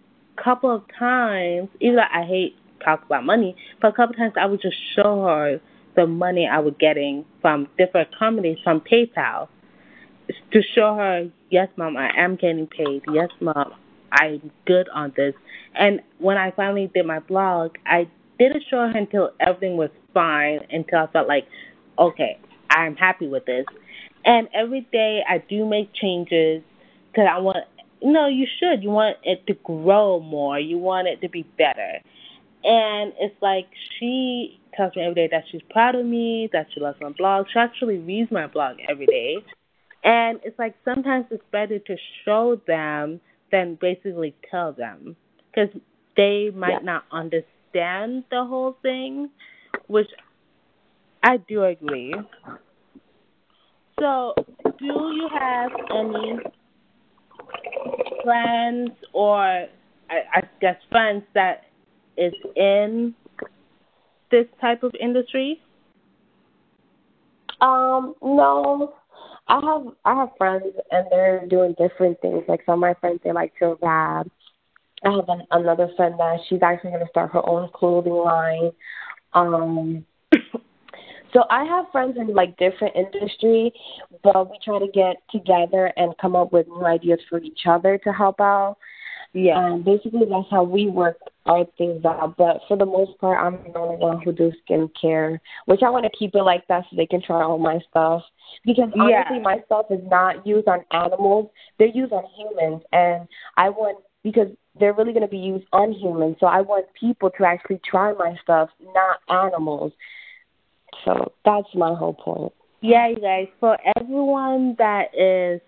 couple 0.43 0.75
of 0.75 0.83
times, 0.99 1.69
even 1.81 1.97
though 1.97 2.03
I 2.13 2.25
hate 2.25 2.57
talk 2.85 3.05
about 3.05 3.25
money, 3.25 3.55
but 3.81 3.89
a 3.89 3.93
couple 3.93 4.15
of 4.15 4.17
times 4.17 4.33
I 4.41 4.47
would 4.47 4.63
just 4.63 4.77
show 4.97 5.23
her 5.25 5.61
the 5.97 6.07
money 6.07 6.49
I 6.51 6.61
was 6.61 6.75
getting 6.81 7.25
from 7.43 7.69
different 7.77 8.09
companies 8.19 8.59
from 8.65 8.81
PayPal 8.81 9.49
to 10.53 10.63
show 10.75 10.95
her, 10.95 11.31
yes, 11.51 11.69
mom, 11.77 11.97
I 11.97 12.11
am 12.17 12.37
getting 12.37 12.67
paid. 12.67 13.03
Yes, 13.13 13.29
mom, 13.41 13.75
I'm 14.13 14.51
good 14.67 14.89
on 14.95 15.13
this. 15.17 15.35
And 15.75 16.01
when 16.19 16.37
I 16.37 16.51
finally 16.53 16.91
did 16.93 17.07
my 17.07 17.21
blog, 17.21 17.77
I 17.87 18.09
didn't 18.39 18.65
show 18.71 18.79
her 18.79 18.97
until 18.97 19.31
everything 19.41 19.77
was 19.77 19.91
fine, 20.15 20.61
until 20.71 21.01
I 21.01 21.07
felt 21.13 21.29
like, 21.29 21.47
okay, 21.99 22.39
I'm 22.71 22.97
happy 22.97 23.27
with 23.29 23.45
this. 23.47 23.67
And 24.25 24.49
every 24.55 24.87
day 24.93 25.21
I 25.29 25.39
do 25.39 25.67
make 25.67 25.93
changes 25.95 26.63
because 27.11 27.29
I 27.31 27.39
want 27.39 27.59
no, 28.03 28.29
you 28.29 28.47
should. 28.59 28.83
You 28.83 28.91
want 28.91 29.19
it 29.25 29.47
to 29.47 29.55
grow 29.63 30.21
more. 30.21 30.59
You 30.59 30.79
want 30.79 31.07
it 31.07 31.21
to 31.21 31.29
be 31.29 31.43
better. 31.59 31.99
And 32.65 33.13
it's 33.19 33.35
like 33.43 33.67
she 33.99 34.61
tells 34.75 34.95
me 34.97 35.03
every 35.03 35.15
day 35.15 35.29
that 35.31 35.45
she's 35.51 35.63
proud 35.71 35.95
of 35.95 36.07
me, 36.07 36.49
that 36.53 36.69
she 36.73 36.81
loves 36.81 36.99
my 37.01 37.11
blog. 37.11 37.47
She 37.53 37.59
actually 37.59 37.99
reads 37.99 38.31
my 38.31 38.47
blog 38.47 38.77
every 38.89 39.07
day. 39.07 39.37
And 40.03 40.41
it's 40.45 40.59
like 40.59 40.75
sometimes 40.85 41.27
it's 41.31 41.45
better 41.53 41.79
to 41.79 41.97
show 42.25 42.61
them 42.67 43.21
than 43.51 43.77
basically 43.81 44.35
tell 44.51 44.73
them 44.73 45.17
because 45.53 45.71
they 46.17 46.51
might 46.55 46.71
yeah. 46.71 46.79
not 46.83 47.05
understand 47.13 48.25
the 48.31 48.45
whole 48.45 48.77
thing, 48.83 49.31
which 49.87 50.09
I 51.23 51.37
do 51.37 51.65
agree. 51.65 52.15
So, 53.99 54.35
do 54.79 54.85
you 54.87 55.29
have 55.39 55.71
any 55.95 56.39
friends 58.25 58.91
or 59.13 59.67
I, 60.11 60.23
I 60.35 60.43
guess 60.61 60.77
friends 60.91 61.25
that 61.35 61.65
is 62.17 62.33
in 62.57 63.15
this 64.31 64.47
type 64.61 64.83
of 64.83 64.93
industry? 64.99 65.61
Um, 67.61 68.15
no. 68.23 68.95
I 69.51 69.61
have 69.65 69.95
I 70.05 70.15
have 70.15 70.29
friends 70.39 70.65
and 70.93 71.07
they're 71.11 71.45
doing 71.49 71.75
different 71.77 72.21
things. 72.21 72.45
Like 72.47 72.61
some 72.65 72.75
of 72.75 72.81
my 72.81 72.95
friends 72.95 73.21
they 73.25 73.33
like 73.33 73.53
to 73.59 73.77
rap. 73.83 74.29
I 75.05 75.11
have 75.11 75.29
an, 75.29 75.43
another 75.51 75.89
friend 75.97 76.15
that 76.19 76.39
she's 76.49 76.63
actually 76.63 76.91
going 76.91 77.05
to 77.05 77.11
start 77.11 77.33
her 77.33 77.47
own 77.49 77.69
clothing 77.75 78.13
line. 78.13 78.71
Um, 79.33 80.07
so 81.33 81.45
I 81.51 81.65
have 81.65 81.87
friends 81.91 82.17
in 82.17 82.33
like 82.33 82.57
different 82.59 82.95
industry, 82.95 83.73
but 84.23 84.49
we 84.49 84.59
try 84.65 84.79
to 84.79 84.89
get 84.95 85.17
together 85.33 85.93
and 85.97 86.15
come 86.21 86.37
up 86.37 86.53
with 86.53 86.69
new 86.69 86.85
ideas 86.85 87.19
for 87.29 87.41
each 87.41 87.61
other 87.67 87.99
to 88.05 88.13
help 88.13 88.41
out. 88.41 88.77
Yeah. 89.33 89.65
And 89.65 89.85
basically 89.85 90.27
that's 90.29 90.51
how 90.51 90.65
we 90.65 90.87
work 90.87 91.19
our 91.47 91.65
things 91.79 92.05
out. 92.05 92.37
But 92.37 92.61
for 92.67 92.77
the 92.77 92.87
most 92.87 93.19
part 93.19 93.39
I'm 93.39 93.63
the 93.63 93.79
only 93.79 93.97
one 93.97 94.21
who 94.23 94.33
do 94.33 94.53
skincare. 94.69 95.39
Which 95.67 95.83
I 95.83 95.91
wanna 95.91 96.11
keep 96.19 96.35
it 96.35 96.43
like 96.43 96.67
that 96.69 96.85
so 96.91 96.97
they 96.97 97.07
can 97.07 97.23
try 97.23 97.43
all 97.43 97.59
my 97.59 97.79
stuff. 97.91 98.23
Because 98.65 98.91
honestly 98.99 99.37
yeah. 99.37 99.43
my 99.43 99.59
stuff 99.67 99.87
is 99.91 100.01
not 100.11 100.47
used 100.47 100.69
on 100.69 100.85
animals. 100.93 101.51
They're 101.79 101.89
used 101.89 102.13
on 102.13 102.25
humans 102.37 102.83
and 102.93 103.29
I 103.57 103.69
want 103.71 103.99
because 104.23 104.49
they're 104.79 104.93
really 104.93 105.13
going 105.13 105.23
to 105.23 105.29
be 105.29 105.39
used 105.39 105.67
on 105.73 105.93
humans. 105.93 106.37
So 106.41 106.47
I 106.47 106.61
want 106.61 106.87
people 106.99 107.31
to 107.39 107.45
actually 107.45 107.81
try 107.89 108.13
my 108.13 108.37
stuff, 108.43 108.71
not 108.95 109.19
animals. 109.29 109.93
So 111.05 111.33
that's 111.45 111.69
my 111.75 111.95
whole 111.95 112.15
point. 112.15 112.53
Yeah, 112.81 113.09
you 113.09 113.17
guys. 113.17 113.49
For 113.59 113.77
everyone 113.97 114.77
that 114.79 115.15
is 115.15 115.61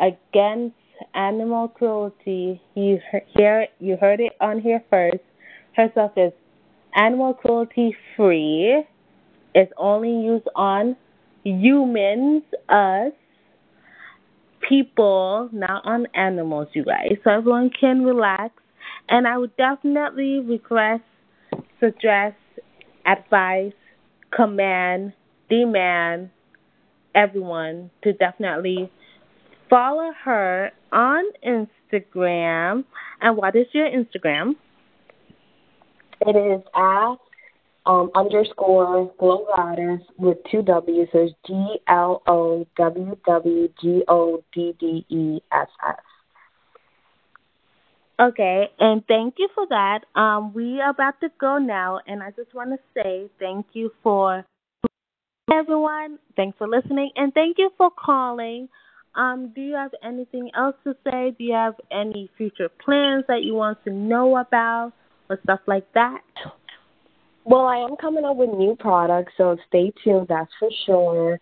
against 0.00 0.76
animal 1.14 1.68
cruelty, 1.68 2.60
you 2.74 2.98
hear 3.36 3.66
you 3.78 3.96
heard 3.96 4.20
it 4.20 4.32
on 4.40 4.60
here 4.60 4.82
first. 4.90 5.22
Her 5.76 5.88
stuff 5.92 6.12
is 6.16 6.32
animal 6.94 7.34
cruelty 7.34 7.96
free. 8.16 8.84
It's 9.54 9.72
only 9.76 10.10
used 10.10 10.48
on 10.54 10.96
humans, 11.44 12.42
us, 12.68 13.12
people, 14.68 15.48
not 15.52 15.84
on 15.86 16.06
animals, 16.14 16.68
you 16.72 16.84
guys. 16.84 17.16
So 17.24 17.30
everyone 17.30 17.70
can 17.78 18.04
relax. 18.04 18.54
And 19.08 19.26
I 19.26 19.38
would 19.38 19.56
definitely 19.56 20.40
request, 20.40 21.04
suggest, 21.80 22.36
advise 23.06 23.72
command, 24.34 25.12
demand 25.48 26.30
everyone 27.14 27.90
to 28.02 28.12
definitely 28.12 28.90
follow 29.68 30.12
her 30.24 30.70
on 30.92 31.24
Instagram. 31.44 32.84
And 33.20 33.36
what 33.36 33.56
is 33.56 33.66
your 33.72 33.88
Instagram? 33.88 34.54
It 36.20 36.36
is 36.36 36.62
at 36.74 37.16
um, 37.86 38.10
underscore 38.14 39.12
Glow 39.18 39.46
Goddess 39.54 40.00
with 40.18 40.38
two 40.50 40.62
W's. 40.62 41.08
So 41.12 41.18
it's 41.20 41.34
G 41.46 41.76
L 41.88 42.22
O 42.26 42.66
W 42.76 43.16
W 43.26 43.68
G 43.80 44.02
O 44.08 44.42
D 44.52 44.74
D 44.78 45.06
E 45.08 45.40
S 45.52 45.68
S. 45.86 45.96
Okay, 48.18 48.70
and 48.78 49.06
thank 49.06 49.34
you 49.36 49.48
for 49.54 49.66
that. 49.68 50.04
Um, 50.18 50.54
we 50.54 50.80
are 50.80 50.88
about 50.88 51.20
to 51.20 51.28
go 51.38 51.58
now, 51.58 52.00
and 52.06 52.22
I 52.22 52.30
just 52.30 52.54
want 52.54 52.70
to 52.70 52.78
say 52.94 53.28
thank 53.38 53.66
you 53.74 53.92
for 54.02 54.42
everyone. 55.52 56.18
Thanks 56.34 56.56
for 56.56 56.66
listening, 56.66 57.10
and 57.14 57.34
thank 57.34 57.58
you 57.58 57.70
for 57.76 57.90
calling. 57.90 58.68
Um, 59.16 59.50
do 59.54 59.62
you 59.62 59.74
have 59.74 59.92
anything 60.04 60.50
else 60.54 60.76
to 60.84 60.94
say? 61.04 61.34
Do 61.38 61.44
you 61.44 61.54
have 61.54 61.74
any 61.90 62.30
future 62.36 62.68
plans 62.68 63.24
that 63.28 63.42
you 63.42 63.54
want 63.54 63.82
to 63.84 63.90
know 63.90 64.36
about 64.36 64.92
or 65.30 65.40
stuff 65.42 65.60
like 65.66 65.90
that? 65.94 66.20
Well, 67.44 67.66
I 67.66 67.78
am 67.78 67.96
coming 67.96 68.24
up 68.24 68.36
with 68.36 68.50
new 68.50 68.76
products, 68.78 69.32
so 69.38 69.56
stay 69.68 69.92
tuned. 70.04 70.26
That's 70.28 70.50
for 70.60 70.68
sure. 70.84 71.40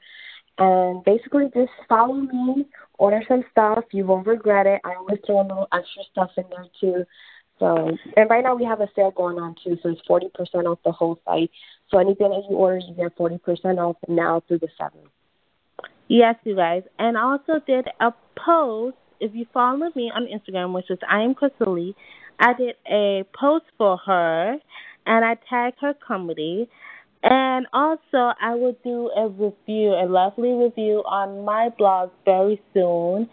And 0.58 1.02
basically, 1.02 1.50
just 1.52 1.72
follow 1.88 2.14
me, 2.14 2.66
order 2.98 3.22
some 3.26 3.42
stuff. 3.50 3.84
You 3.90 4.06
won't 4.06 4.26
regret 4.26 4.66
it. 4.66 4.80
I 4.84 4.94
always 4.94 5.18
throw 5.26 5.40
a 5.40 5.42
little 5.42 5.68
extra 5.72 6.02
stuff 6.12 6.30
in 6.36 6.44
there 6.50 6.66
too. 6.80 7.04
So, 7.58 7.96
and 8.16 8.30
right 8.30 8.44
now 8.44 8.54
we 8.54 8.64
have 8.64 8.80
a 8.80 8.88
sale 8.94 9.12
going 9.12 9.38
on 9.38 9.56
too, 9.64 9.78
so 9.82 9.88
it's 9.88 10.02
40% 10.08 10.66
off 10.66 10.78
the 10.84 10.92
whole 10.92 11.18
site. 11.24 11.50
So 11.90 11.98
anything 11.98 12.30
that 12.30 12.44
you 12.48 12.56
order, 12.56 12.78
you 12.78 12.94
get 12.94 13.16
40% 13.16 13.78
off 13.78 13.96
now 14.08 14.42
through 14.46 14.58
the 14.58 14.68
7th. 14.80 15.08
Yes, 16.14 16.36
you 16.44 16.54
guys. 16.54 16.84
And 16.96 17.18
I 17.18 17.22
also 17.22 17.54
did 17.66 17.88
a 17.98 18.12
post. 18.36 18.96
If 19.18 19.34
you 19.34 19.46
follow 19.52 19.90
me 19.96 20.12
on 20.14 20.28
Instagram, 20.28 20.72
which 20.72 20.88
is 20.88 20.98
I 21.10 21.22
am 21.22 21.34
Crystal 21.34 21.74
Lee, 21.74 21.96
I 22.38 22.52
did 22.52 22.76
a 22.88 23.24
post 23.36 23.64
for 23.76 23.96
her 24.06 24.56
and 25.06 25.24
I 25.24 25.36
tagged 25.50 25.78
her 25.80 25.92
comedy. 26.06 26.70
And 27.24 27.66
also, 27.72 28.32
I 28.40 28.54
will 28.54 28.76
do 28.84 29.10
a 29.16 29.28
review, 29.28 29.90
a 29.90 30.06
lovely 30.06 30.52
review 30.52 31.02
on 31.04 31.44
my 31.44 31.70
blog 31.76 32.10
very 32.24 32.62
soon. 32.72 33.28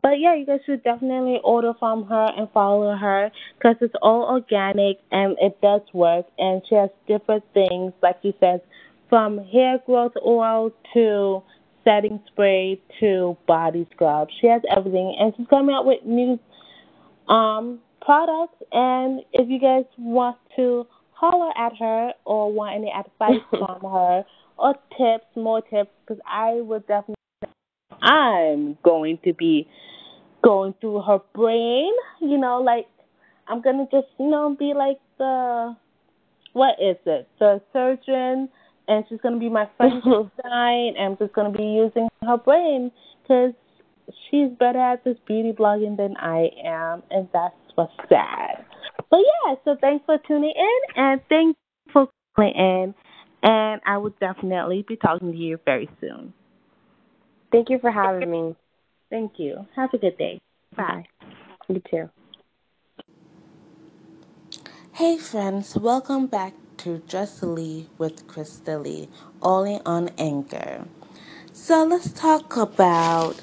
But 0.00 0.18
yeah, 0.18 0.34
you 0.34 0.46
guys 0.46 0.60
should 0.64 0.82
definitely 0.84 1.38
order 1.44 1.74
from 1.78 2.06
her 2.06 2.30
and 2.34 2.48
follow 2.52 2.96
her 2.96 3.30
because 3.58 3.76
it's 3.82 3.94
all 4.00 4.22
organic 4.22 5.00
and 5.10 5.36
it 5.38 5.60
does 5.60 5.82
work. 5.92 6.24
And 6.38 6.62
she 6.66 6.76
has 6.76 6.88
different 7.06 7.44
things, 7.52 7.92
like 8.02 8.20
you 8.22 8.32
said, 8.40 8.62
from 9.10 9.36
hair 9.52 9.82
growth 9.84 10.14
oil 10.24 10.70
to 10.94 11.42
setting 11.84 12.20
spray 12.26 12.80
to 13.00 13.36
body 13.46 13.86
scrub. 13.92 14.28
She 14.40 14.46
has 14.46 14.62
everything, 14.74 15.16
and 15.18 15.32
she's 15.36 15.46
coming 15.48 15.74
out 15.74 15.86
with 15.86 16.04
new 16.04 16.38
um 17.28 17.80
products. 18.00 18.62
And 18.72 19.20
if 19.32 19.48
you 19.48 19.60
guys 19.60 19.84
want 19.98 20.36
to 20.56 20.86
holler 21.12 21.52
at 21.56 21.72
her 21.78 22.12
or 22.24 22.52
want 22.52 22.74
any 22.74 22.92
advice 22.92 23.40
from 23.50 23.80
her 23.90 24.24
or 24.58 24.74
tips, 24.96 25.26
more 25.36 25.60
tips, 25.62 25.90
because 26.00 26.20
I 26.26 26.54
would 26.54 26.86
definitely, 26.86 27.14
I'm 28.00 28.76
going 28.82 29.18
to 29.24 29.32
be 29.32 29.68
going 30.42 30.74
through 30.80 31.02
her 31.02 31.18
brain. 31.34 31.92
You 32.20 32.38
know, 32.38 32.60
like 32.60 32.86
I'm 33.48 33.62
gonna 33.62 33.86
just, 33.90 34.08
you 34.18 34.28
know, 34.30 34.56
be 34.58 34.74
like 34.74 34.98
the 35.18 35.76
what 36.52 36.76
is 36.80 36.96
it? 37.06 37.28
The 37.38 37.60
surgeon 37.72 38.48
and 38.88 39.04
she's 39.08 39.20
going 39.20 39.34
to 39.34 39.40
be 39.40 39.48
my 39.48 39.68
Frankenstein, 39.76 40.32
and 40.44 40.98
I'm 40.98 41.16
just 41.18 41.32
going 41.34 41.52
to 41.52 41.56
be 41.56 41.64
using 41.64 42.08
her 42.22 42.36
brain 42.36 42.90
because 43.22 43.52
she's 44.30 44.50
better 44.58 44.80
at 44.80 45.04
this 45.04 45.16
beauty 45.26 45.52
blogging 45.52 45.96
than 45.96 46.16
I 46.16 46.50
am, 46.64 47.02
and 47.10 47.28
that's 47.32 47.54
what's 47.74 47.92
sad. 48.08 48.64
But 49.10 49.20
yeah, 49.20 49.54
so 49.64 49.76
thanks 49.80 50.04
for 50.06 50.18
tuning 50.26 50.54
in, 50.56 51.02
and 51.02 51.20
thanks 51.28 51.58
for 51.92 52.08
calling 52.36 52.54
in, 52.54 52.94
and 53.42 53.80
I 53.86 53.98
will 53.98 54.14
definitely 54.20 54.84
be 54.86 54.96
talking 54.96 55.32
to 55.32 55.38
you 55.38 55.58
very 55.64 55.88
soon. 56.00 56.32
Thank 57.50 57.68
you 57.68 57.78
for 57.78 57.90
having 57.90 58.30
me. 58.30 58.56
Thank 59.10 59.32
you. 59.36 59.66
Have 59.76 59.92
a 59.92 59.98
good 59.98 60.16
day. 60.16 60.40
Bye. 60.74 61.04
You 61.68 61.82
too. 61.90 62.10
Hey, 64.94 65.18
friends, 65.18 65.76
welcome 65.76 66.26
back 66.26 66.54
to 66.82 67.46
Lee 67.46 67.88
with 67.96 68.26
Crystal 68.26 68.80
Lee, 68.80 69.08
only 69.40 69.80
on 69.86 70.10
Anchor. 70.18 70.84
So 71.52 71.84
let's 71.84 72.10
talk 72.10 72.56
about 72.56 73.40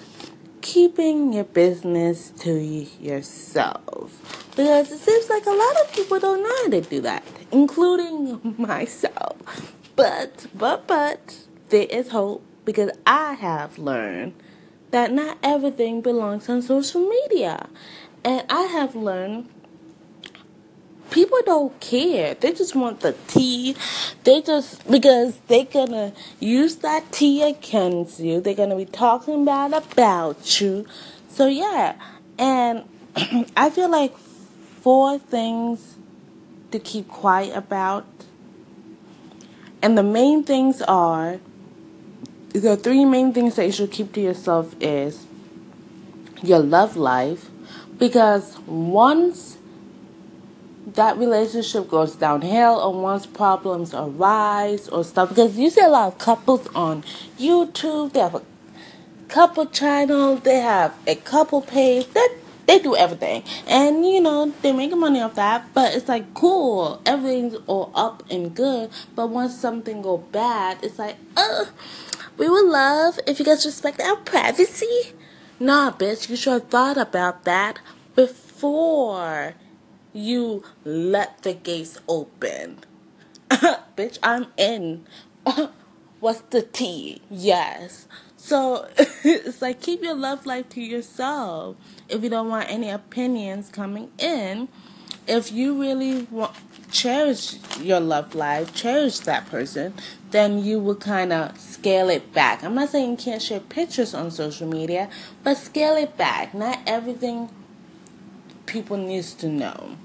keeping 0.61 1.31
your 1.31 1.45
business 1.45 2.31
to 2.39 2.59
yourself. 2.59 4.51
Because 4.57 4.91
it 4.91 4.99
seems 4.99 5.29
like 5.29 5.45
a 5.45 5.51
lot 5.51 5.81
of 5.81 5.93
people 5.93 6.19
don't 6.19 6.43
know 6.43 6.55
how 6.63 6.69
to 6.69 6.81
do 6.81 6.99
that, 7.01 7.23
including 7.51 8.55
myself. 8.57 9.37
But, 9.95 10.47
but, 10.53 10.85
but, 10.85 11.37
there 11.69 11.87
is 11.89 12.09
hope 12.09 12.43
because 12.65 12.91
I 13.07 13.33
have 13.35 13.79
learned 13.79 14.33
that 14.91 15.13
not 15.13 15.37
everything 15.43 16.01
belongs 16.01 16.49
on 16.49 16.61
social 16.61 17.07
media. 17.07 17.69
And 18.25 18.45
I 18.49 18.63
have 18.63 18.95
learned 18.95 19.49
people 21.11 21.39
don't 21.45 21.79
care. 21.79 22.33
They 22.35 22.53
just 22.53 22.75
want 22.75 23.01
the 23.01 23.13
tea. 23.27 23.75
They 24.23 24.41
just 24.41 24.89
because 24.89 25.37
they're 25.47 25.65
gonna 25.65 26.13
use 26.39 26.77
that 26.77 27.11
tea 27.11 27.43
against 27.43 28.19
you. 28.19 28.41
They're 28.41 28.55
gonna 28.55 28.75
be 28.75 28.85
talking 28.85 29.45
bad 29.45 29.73
about 29.73 30.59
you. 30.61 30.85
So 31.29 31.47
yeah, 31.47 31.95
and 32.37 32.83
I 33.57 33.69
feel 33.69 33.89
like 33.89 34.17
four 34.17 35.17
things 35.17 35.95
to 36.71 36.79
keep 36.79 37.07
quiet 37.07 37.55
about, 37.55 38.05
and 39.81 39.97
the 39.97 40.03
main 40.03 40.43
things 40.43 40.81
are 40.83 41.39
the 42.53 42.75
three 42.75 43.05
main 43.05 43.33
things 43.33 43.55
that 43.55 43.65
you 43.65 43.71
should 43.71 43.91
keep 43.91 44.13
to 44.13 44.21
yourself 44.21 44.75
is 44.81 45.25
your 46.41 46.59
love 46.59 46.95
life 46.95 47.49
because 47.97 48.57
once 48.65 49.58
that 50.95 51.17
relationship 51.17 51.89
goes 51.89 52.15
downhill 52.15 52.75
or 52.75 52.93
once 52.93 53.25
problems 53.25 53.93
arise 53.93 54.87
or 54.89 55.03
stuff 55.03 55.29
because 55.29 55.57
you 55.57 55.69
see 55.69 55.81
a 55.81 55.89
lot 55.89 56.13
of 56.13 56.17
couples 56.17 56.67
on 56.75 57.03
YouTube, 57.37 58.13
they 58.13 58.19
have 58.19 58.35
a 58.35 58.41
couple 59.27 59.65
channel, 59.65 60.35
they 60.35 60.59
have 60.59 60.95
a 61.07 61.15
couple 61.15 61.61
page, 61.61 62.07
that 62.13 62.35
they, 62.65 62.77
they 62.77 62.83
do 62.83 62.95
everything. 62.95 63.43
And 63.67 64.05
you 64.05 64.21
know, 64.21 64.53
they're 64.61 64.73
making 64.73 64.99
money 64.99 65.21
off 65.21 65.35
that, 65.35 65.73
but 65.73 65.93
it's 65.93 66.07
like 66.07 66.33
cool, 66.33 67.01
everything's 67.05 67.55
all 67.67 67.91
up 67.95 68.23
and 68.29 68.55
good, 68.55 68.89
but 69.15 69.27
once 69.27 69.59
something 69.59 70.01
go 70.01 70.17
bad, 70.17 70.79
it's 70.83 70.99
like, 70.99 71.17
uh 71.35 71.65
we 72.37 72.47
would 72.47 72.67
love 72.67 73.19
if 73.27 73.37
you 73.37 73.45
guys 73.45 73.65
respect 73.65 73.99
our 73.99 74.15
privacy. 74.15 75.13
Nah, 75.59 75.91
bitch, 75.91 76.29
you 76.29 76.37
should 76.37 76.53
have 76.53 76.69
thought 76.69 76.97
about 76.97 77.43
that 77.43 77.79
before 78.15 79.55
you 80.13 80.63
let 80.83 81.43
the 81.43 81.53
gates 81.53 81.99
open. 82.07 82.79
Bitch, 83.49 84.19
I'm 84.23 84.47
in. 84.57 85.05
What's 86.19 86.41
the 86.41 86.61
tea? 86.61 87.21
Yes. 87.29 88.07
So 88.35 88.87
it's 89.23 89.61
like 89.61 89.81
keep 89.81 90.01
your 90.01 90.15
love 90.15 90.45
life 90.45 90.69
to 90.69 90.81
yourself. 90.81 91.77
If 92.07 92.23
you 92.23 92.29
don't 92.29 92.49
want 92.49 92.69
any 92.69 92.89
opinions 92.89 93.69
coming 93.69 94.11
in, 94.17 94.67
if 95.27 95.51
you 95.51 95.79
really 95.79 96.23
want 96.31 96.55
cherish 96.91 97.57
your 97.79 97.99
love 97.99 98.33
life, 98.33 98.73
cherish 98.73 99.19
that 99.19 99.45
person, 99.47 99.93
then 100.31 100.63
you 100.63 100.79
will 100.79 100.95
kind 100.95 101.31
of 101.31 101.57
scale 101.59 102.09
it 102.09 102.33
back. 102.33 102.63
I'm 102.63 102.75
not 102.75 102.89
saying 102.89 103.11
you 103.11 103.17
can't 103.17 103.41
share 103.41 103.59
pictures 103.59 104.13
on 104.13 104.31
social 104.31 104.67
media, 104.67 105.09
but 105.43 105.57
scale 105.57 105.95
it 105.95 106.17
back. 106.17 106.53
Not 106.53 106.79
everything 106.87 107.49
people 108.69 108.97
needs 108.97 109.33
to 109.33 109.47
know. 109.47 109.95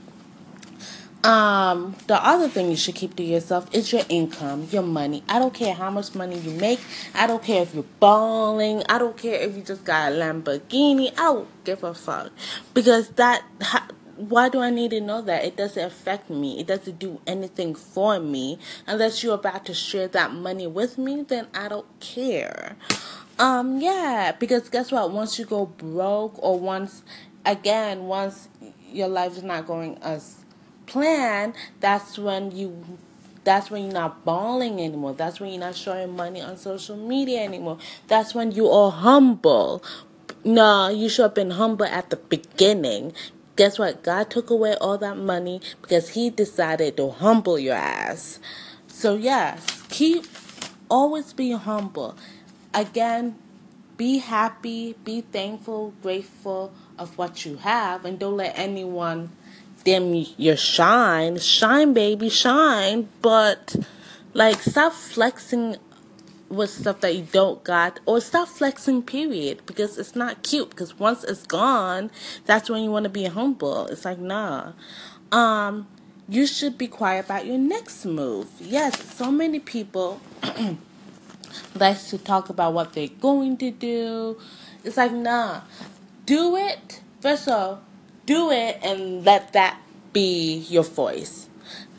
Um, 1.24 1.96
the 2.06 2.22
other 2.22 2.48
thing 2.48 2.68
you 2.68 2.76
should 2.76 2.96
keep 2.96 3.16
to 3.16 3.22
yourself 3.22 3.66
is 3.72 3.90
your 3.90 4.02
income, 4.10 4.68
your 4.70 4.82
money. 4.82 5.22
I 5.26 5.38
don't 5.38 5.54
care 5.54 5.72
how 5.72 5.90
much 5.90 6.14
money 6.14 6.38
you 6.38 6.50
make. 6.50 6.80
I 7.14 7.26
don't 7.26 7.42
care 7.42 7.62
if 7.62 7.74
you're 7.74 7.84
balling. 7.98 8.82
I 8.90 8.98
don't 8.98 9.16
care 9.16 9.40
if 9.40 9.56
you 9.56 9.62
just 9.62 9.84
got 9.84 10.12
a 10.12 10.14
Lamborghini. 10.14 11.12
I 11.12 11.32
don't 11.32 11.64
give 11.64 11.82
a 11.82 11.94
fuck 11.94 12.30
because 12.74 13.08
that. 13.10 13.42
Why 14.16 14.48
do 14.48 14.60
I 14.60 14.70
need 14.70 14.92
to 14.92 15.00
know 15.00 15.22
that? 15.22 15.44
It 15.44 15.56
doesn't 15.56 15.82
affect 15.82 16.30
me. 16.30 16.60
It 16.60 16.68
doesn't 16.68 17.00
do 17.00 17.20
anything 17.26 17.74
for 17.74 18.20
me. 18.20 18.60
Unless 18.86 19.24
you're 19.24 19.34
about 19.34 19.66
to 19.66 19.74
share 19.74 20.06
that 20.06 20.32
money 20.32 20.68
with 20.68 20.98
me, 20.98 21.22
then 21.22 21.48
I 21.52 21.66
don't 21.66 21.98
care. 21.98 22.76
Um, 23.40 23.80
yeah, 23.80 24.30
because 24.38 24.68
guess 24.68 24.92
what? 24.92 25.10
Once 25.10 25.36
you 25.36 25.44
go 25.44 25.66
broke, 25.66 26.40
or 26.40 26.60
once 26.60 27.02
again, 27.44 28.04
once 28.04 28.48
your 28.92 29.08
life 29.08 29.36
is 29.36 29.42
not 29.42 29.66
going 29.66 29.98
as 29.98 30.44
planned, 30.86 31.54
that's 31.80 32.18
when 32.18 32.50
you 32.50 32.98
that's 33.44 33.70
when 33.70 33.84
you're 33.84 33.92
not 33.92 34.24
balling 34.24 34.80
anymore. 34.80 35.12
That's 35.12 35.38
when 35.38 35.50
you're 35.50 35.60
not 35.60 35.76
showing 35.76 36.16
money 36.16 36.40
on 36.40 36.56
social 36.56 36.96
media 36.96 37.42
anymore. 37.42 37.78
That's 38.08 38.34
when 38.34 38.52
you 38.52 38.70
are 38.70 38.90
humble. 38.90 39.82
No, 40.44 40.88
you 40.88 41.10
should 41.10 41.22
have 41.22 41.34
been 41.34 41.52
humble 41.52 41.84
at 41.84 42.08
the 42.08 42.16
beginning. 42.16 43.12
Guess 43.56 43.78
what? 43.78 44.02
God 44.02 44.30
took 44.30 44.48
away 44.48 44.76
all 44.80 44.96
that 44.98 45.18
money 45.18 45.60
because 45.82 46.10
He 46.10 46.30
decided 46.30 46.96
to 46.96 47.10
humble 47.10 47.58
your 47.58 47.76
ass. 47.76 48.40
So, 48.88 49.14
yes, 49.14 49.82
keep 49.90 50.24
always 50.88 51.32
be 51.32 51.52
humble. 51.52 52.16
Again, 52.72 53.36
be 53.96 54.18
happy, 54.18 54.96
be 55.04 55.20
thankful, 55.20 55.92
grateful 56.02 56.72
of 56.98 57.16
what 57.18 57.44
you 57.44 57.56
have, 57.56 58.04
and 58.04 58.18
don't 58.18 58.36
let 58.36 58.58
anyone 58.58 59.30
dim 59.84 60.26
your 60.36 60.56
shine. 60.56 61.38
Shine, 61.38 61.92
baby, 61.92 62.28
shine. 62.28 63.08
But, 63.22 63.76
like, 64.32 64.60
stop 64.60 64.92
flexing 64.92 65.76
with 66.48 66.70
stuff 66.70 67.00
that 67.00 67.14
you 67.16 67.26
don't 67.32 67.64
got 67.64 67.98
or 68.06 68.20
stop 68.20 68.46
flexing 68.46 69.02
period 69.02 69.60
because 69.66 69.98
it's 69.98 70.14
not 70.14 70.42
cute 70.44 70.70
because 70.70 70.96
once 71.00 71.24
it's 71.24 71.44
gone 71.46 72.10
that's 72.44 72.70
when 72.70 72.84
you 72.84 72.90
want 72.90 73.02
to 73.02 73.08
be 73.08 73.24
humble 73.24 73.86
it's 73.86 74.04
like 74.04 74.18
nah 74.18 74.70
um 75.32 75.88
you 76.28 76.46
should 76.46 76.78
be 76.78 76.86
quiet 76.86 77.24
about 77.24 77.44
your 77.44 77.58
next 77.58 78.04
move 78.04 78.46
yes 78.60 79.02
so 79.14 79.32
many 79.32 79.58
people 79.58 80.20
like 81.74 82.00
to 82.06 82.18
talk 82.18 82.48
about 82.48 82.72
what 82.72 82.92
they're 82.92 83.08
going 83.08 83.56
to 83.58 83.70
do. 83.70 84.38
It's 84.82 84.96
like, 84.96 85.12
nah, 85.12 85.62
do 86.26 86.56
it. 86.56 87.00
First 87.20 87.48
of 87.48 87.54
all, 87.54 87.82
do 88.26 88.50
it 88.50 88.78
and 88.82 89.24
let 89.24 89.52
that 89.52 89.80
be 90.12 90.58
your 90.68 90.84
voice. 90.84 91.48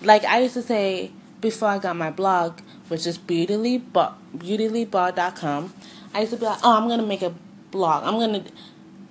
Like 0.01 0.23
I 0.23 0.41
used 0.41 0.55
to 0.55 0.61
say 0.61 1.11
before 1.41 1.69
I 1.69 1.77
got 1.77 1.95
my 1.95 2.11
blog, 2.11 2.59
which 2.87 3.07
is 3.07 3.17
beautyleebar.com. 3.17 5.73
I 6.13 6.21
used 6.21 6.31
to 6.31 6.37
be 6.37 6.45
like, 6.45 6.59
oh, 6.63 6.77
I'm 6.77 6.87
gonna 6.87 7.05
make 7.05 7.21
a 7.21 7.33
blog. 7.71 8.03
I'm 8.03 8.19
gonna. 8.19 8.43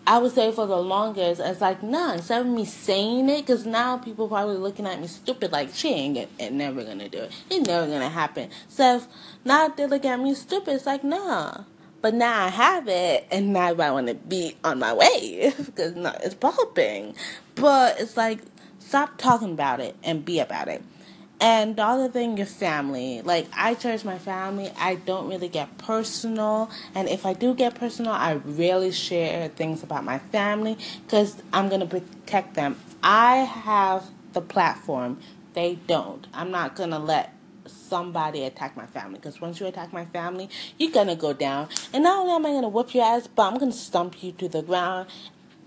I 0.06 0.18
would 0.18 0.32
say 0.32 0.52
for 0.52 0.66
the 0.66 0.76
longest, 0.76 1.40
it's 1.42 1.62
like, 1.62 1.82
nah, 1.82 2.12
instead 2.12 2.42
of 2.42 2.46
me 2.46 2.66
saying 2.66 3.26
it, 3.30 3.40
because 3.40 3.64
now 3.64 3.96
people 3.96 4.28
probably 4.28 4.56
looking 4.56 4.86
at 4.86 5.00
me 5.00 5.06
stupid, 5.06 5.50
like, 5.50 5.70
she 5.72 5.88
ain't 5.88 6.14
get, 6.14 6.28
it, 6.38 6.52
never 6.52 6.84
gonna 6.84 7.08
do 7.08 7.18
it. 7.18 7.32
It's 7.48 7.66
never 7.66 7.86
gonna 7.86 8.10
happen. 8.10 8.50
So 8.68 8.96
if 8.96 9.08
now 9.46 9.68
they 9.68 9.86
look 9.86 10.04
at 10.04 10.20
me 10.20 10.34
stupid, 10.34 10.74
it's 10.74 10.84
like, 10.84 11.04
nah. 11.04 11.64
But 12.04 12.12
now 12.12 12.44
I 12.44 12.48
have 12.50 12.86
it, 12.86 13.26
and 13.30 13.54
now 13.54 13.68
I 13.68 13.90
want 13.90 14.08
to 14.08 14.14
be 14.14 14.54
on 14.62 14.78
my 14.78 14.92
way, 14.92 15.54
because 15.64 15.96
no, 15.96 16.12
it's 16.22 16.34
popping. 16.34 17.14
But 17.54 17.98
it's 17.98 18.14
like, 18.14 18.40
stop 18.78 19.16
talking 19.16 19.52
about 19.52 19.80
it 19.80 19.96
and 20.04 20.22
be 20.22 20.38
about 20.38 20.68
it. 20.68 20.82
And 21.40 21.76
the 21.76 21.82
other 21.82 22.10
thing, 22.10 22.36
your 22.36 22.44
family. 22.44 23.22
Like, 23.22 23.48
I 23.56 23.72
cherish 23.72 24.04
my 24.04 24.18
family. 24.18 24.70
I 24.78 24.96
don't 24.96 25.30
really 25.30 25.48
get 25.48 25.78
personal. 25.78 26.70
And 26.94 27.08
if 27.08 27.24
I 27.24 27.32
do 27.32 27.54
get 27.54 27.74
personal, 27.74 28.12
I 28.12 28.34
rarely 28.34 28.92
share 28.92 29.48
things 29.48 29.82
about 29.82 30.04
my 30.04 30.18
family 30.18 30.76
because 31.06 31.42
I'm 31.54 31.70
going 31.70 31.80
to 31.80 31.86
protect 31.86 32.52
them. 32.52 32.76
I 33.02 33.36
have 33.36 34.04
the 34.34 34.42
platform, 34.42 35.20
they 35.54 35.76
don't. 35.86 36.26
I'm 36.34 36.50
not 36.50 36.76
going 36.76 36.90
to 36.90 36.98
let 36.98 37.32
somebody 37.88 38.44
attack 38.44 38.76
my 38.76 38.86
family 38.86 39.18
because 39.18 39.40
once 39.40 39.60
you 39.60 39.66
attack 39.66 39.92
my 39.92 40.04
family, 40.06 40.48
you're 40.78 40.92
going 40.92 41.08
to 41.08 41.16
go 41.16 41.32
down. 41.32 41.68
And 41.92 42.04
not 42.04 42.20
only 42.20 42.32
am 42.34 42.46
I 42.46 42.50
going 42.50 42.62
to 42.62 42.68
whoop 42.68 42.94
your 42.94 43.04
ass, 43.04 43.28
but 43.28 43.50
I'm 43.50 43.58
going 43.58 43.72
to 43.72 43.76
stump 43.76 44.22
you 44.22 44.32
to 44.32 44.48
the 44.48 44.62
ground 44.62 45.08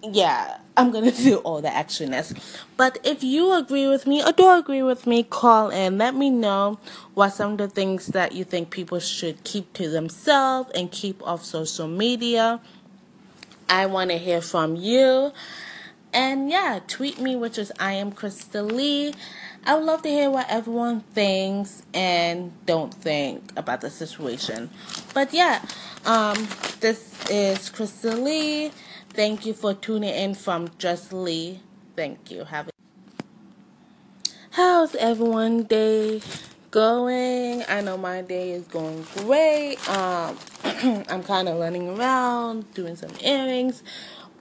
yeah, 0.03 0.58
I'm 0.75 0.91
gonna 0.91 1.12
do 1.27 1.38
all 1.38 1.62
the 1.62 1.69
extraness. 1.69 2.38
But 2.75 2.99
if 3.03 3.23
you 3.23 3.53
agree 3.53 3.88
with 3.88 4.06
me 4.08 4.23
or 4.23 4.32
don't 4.32 4.60
agree 4.60 4.84
with 4.84 5.08
me, 5.08 5.23
call 5.23 5.69
in. 5.69 5.97
Let 5.97 6.15
me 6.15 6.30
know 6.30 6.80
what 7.13 7.32
some 7.32 7.53
of 7.53 7.58
the 7.58 7.67
things 7.67 8.08
that 8.08 8.34
you 8.34 8.43
think 8.43 8.69
people 8.69 8.99
should 8.99 9.43
keep 9.43 9.73
to 9.73 9.89
themselves 9.89 10.71
and 10.75 10.91
keep 10.91 11.25
off 11.25 11.43
social 11.43 11.88
media. 11.88 12.60
I 13.69 13.86
want 13.88 14.12
to 14.12 14.17
hear 14.17 14.41
from 14.41 14.75
you. 14.75 15.34
And 16.13 16.50
yeah, 16.50 16.80
tweet 16.88 17.20
me, 17.20 17.36
which 17.36 17.58
is 17.58 17.72
I 17.80 17.93
am 17.93 18.12
Crystal 18.12 18.65
Lee. 18.65 19.13
I 19.65 19.76
would 19.76 19.84
love 19.84 20.02
to 20.04 20.10
hear 20.10 20.30
what 20.30 20.48
everyone 20.50 21.02
thinks 21.02 21.84
and 21.93 22.54
don't 22.65 22.93
think 22.93 23.52
about 23.58 23.82
the 23.82 23.89
situation. 23.89 24.70
But 25.13 25.34
yeah, 25.34 25.63
um, 26.06 26.48
this 26.80 27.13
is 27.30 27.70
Crystal 27.70 28.17
Lee. 28.17 28.72
Thank 29.10 29.46
you 29.46 29.54
for 29.54 29.74
tuning 29.74 30.13
in 30.13 30.36
from 30.36 30.70
Just 30.78 31.12
Lee. 31.12 31.62
Thank 31.96 32.32
you. 32.32 32.46
Have 32.46 32.67
a 32.67 32.72
How's 34.52 34.96
everyone 34.96 35.63
day 35.63 36.22
going? 36.72 37.63
I 37.67 37.82
know 37.82 37.98
my 37.98 38.22
day 38.22 38.52
is 38.52 38.67
going 38.67 39.06
great. 39.15 39.78
Um 39.89 40.38
I'm 41.10 41.24
kind 41.24 41.48
of 41.50 41.60
running 41.60 41.89
around 41.89 42.74
doing 42.74 42.96
some 42.96 43.12
earrings. 43.22 43.84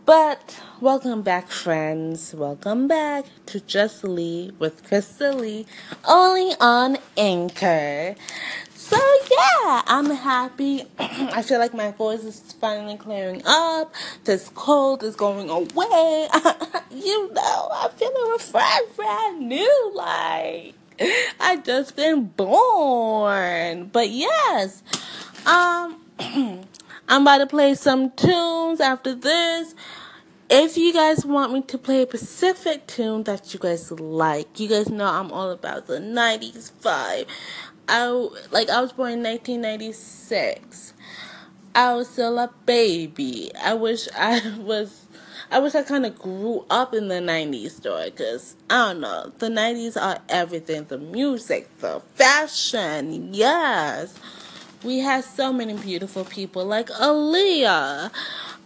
But 0.07 0.63
welcome 0.81 1.23
back, 1.23 1.49
friends. 1.49 2.33
Welcome 2.33 2.87
back 2.87 3.25
to 3.47 3.59
Just 3.59 4.05
Lee 4.05 4.53
with 4.57 4.85
Crystal 4.87 5.33
Lee, 5.35 5.67
only 6.07 6.55
on 6.61 6.99
Anchor. 7.17 8.15
So 8.73 8.97
yeah, 8.97 9.83
I'm 9.85 10.11
happy. 10.11 10.85
I 11.01 11.43
feel 11.43 11.59
like 11.59 11.75
my 11.75 11.91
voice 11.91 12.23
is 12.23 12.39
finally 12.61 12.97
clearing 12.97 13.43
up. 13.47 13.93
This 14.23 14.49
cold 14.55 15.03
is 15.03 15.17
going 15.17 15.51
away. 15.51 16.29
you 16.93 17.33
know, 17.33 17.69
I'm 17.73 17.91
feeling 17.91 18.31
refreshed, 18.31 18.95
brand 18.95 19.49
new. 19.49 19.93
Like 19.93 20.75
I 21.41 21.57
just 21.65 21.97
been 21.97 22.27
born. 22.27 23.91
But 23.93 24.11
yes, 24.11 24.85
um, 25.47 26.01
I'm 27.09 27.23
about 27.23 27.39
to 27.39 27.47
play 27.47 27.75
some 27.75 28.11
tunes 28.13 28.81
after 28.81 29.15
this. 29.15 29.75
If 30.51 30.77
you 30.77 30.93
guys 30.93 31.25
want 31.25 31.53
me 31.53 31.63
to 31.63 31.79
play 31.79 32.03
a 32.03 32.07
specific 32.07 32.89
tune 32.89 33.23
that 33.25 33.53
you 33.55 33.61
guys 33.61 33.93
like, 33.93 34.59
you 34.59 34.69
guys 34.69 34.89
know 34.89 35.07
I'm 35.07 35.31
all 35.31 35.51
about 35.51 35.87
the 35.87 35.99
90s 35.99 36.73
vibe. 36.83 37.27
I 37.89 38.09
like 38.51 38.69
I 38.69 38.81
was 38.81 38.93
born 38.93 39.13
in 39.13 39.23
1996. 39.23 40.95
I 41.77 41.95
was 41.95 42.09
still 42.09 42.39
a 42.39 42.51
baby. 42.65 43.53
I 43.61 43.75
wish 43.75 44.09
I 44.17 44.57
was. 44.59 45.07
I 45.49 45.61
wish 45.61 45.77
I 45.77 45.85
kind 45.85 46.05
of 46.05 46.19
grew 46.19 46.65
up 46.71 46.93
in 46.93 47.07
the 47.07 47.17
90s 47.17 47.83
though, 47.83 48.05
because 48.05 48.57
I 48.69 48.93
don't 48.93 49.01
know. 49.01 49.33
The 49.39 49.49
90s 49.49 50.01
are 50.01 50.19
everything 50.29 50.87
the 50.87 50.99
music, 50.99 51.69
the 51.79 52.01
fashion, 52.15 53.33
yes. 53.33 54.19
We 54.87 55.01
had 55.01 55.25
so 55.25 55.53
many 55.53 55.75
beautiful 55.75 56.25
people 56.25 56.65
like 56.65 56.91
Aaliyah. 56.91 58.13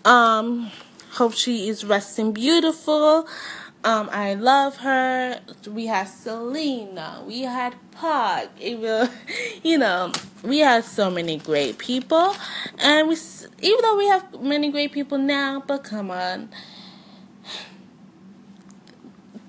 Um, 0.04 0.70
hope 1.12 1.32
she 1.32 1.70
is 1.70 1.82
resting 1.82 2.32
beautiful. 2.32 3.26
Um, 3.84 4.10
I 4.12 4.34
love 4.34 4.76
her. 4.76 5.40
We 5.66 5.86
had 5.86 6.04
Selena. 6.04 7.24
We 7.26 7.40
had 7.40 7.74
Pac. 7.92 8.50
You 8.60 9.78
know, 9.78 10.12
we 10.42 10.58
had 10.58 10.84
so 10.84 11.10
many 11.10 11.38
great 11.38 11.78
people, 11.78 12.36
and 12.78 13.08
we 13.08 13.16
even 13.62 13.80
though 13.82 13.96
we 13.96 14.06
have 14.08 14.42
many 14.42 14.70
great 14.70 14.92
people 14.92 15.16
now, 15.16 15.64
but 15.66 15.84
come 15.84 16.10
on. 16.10 16.50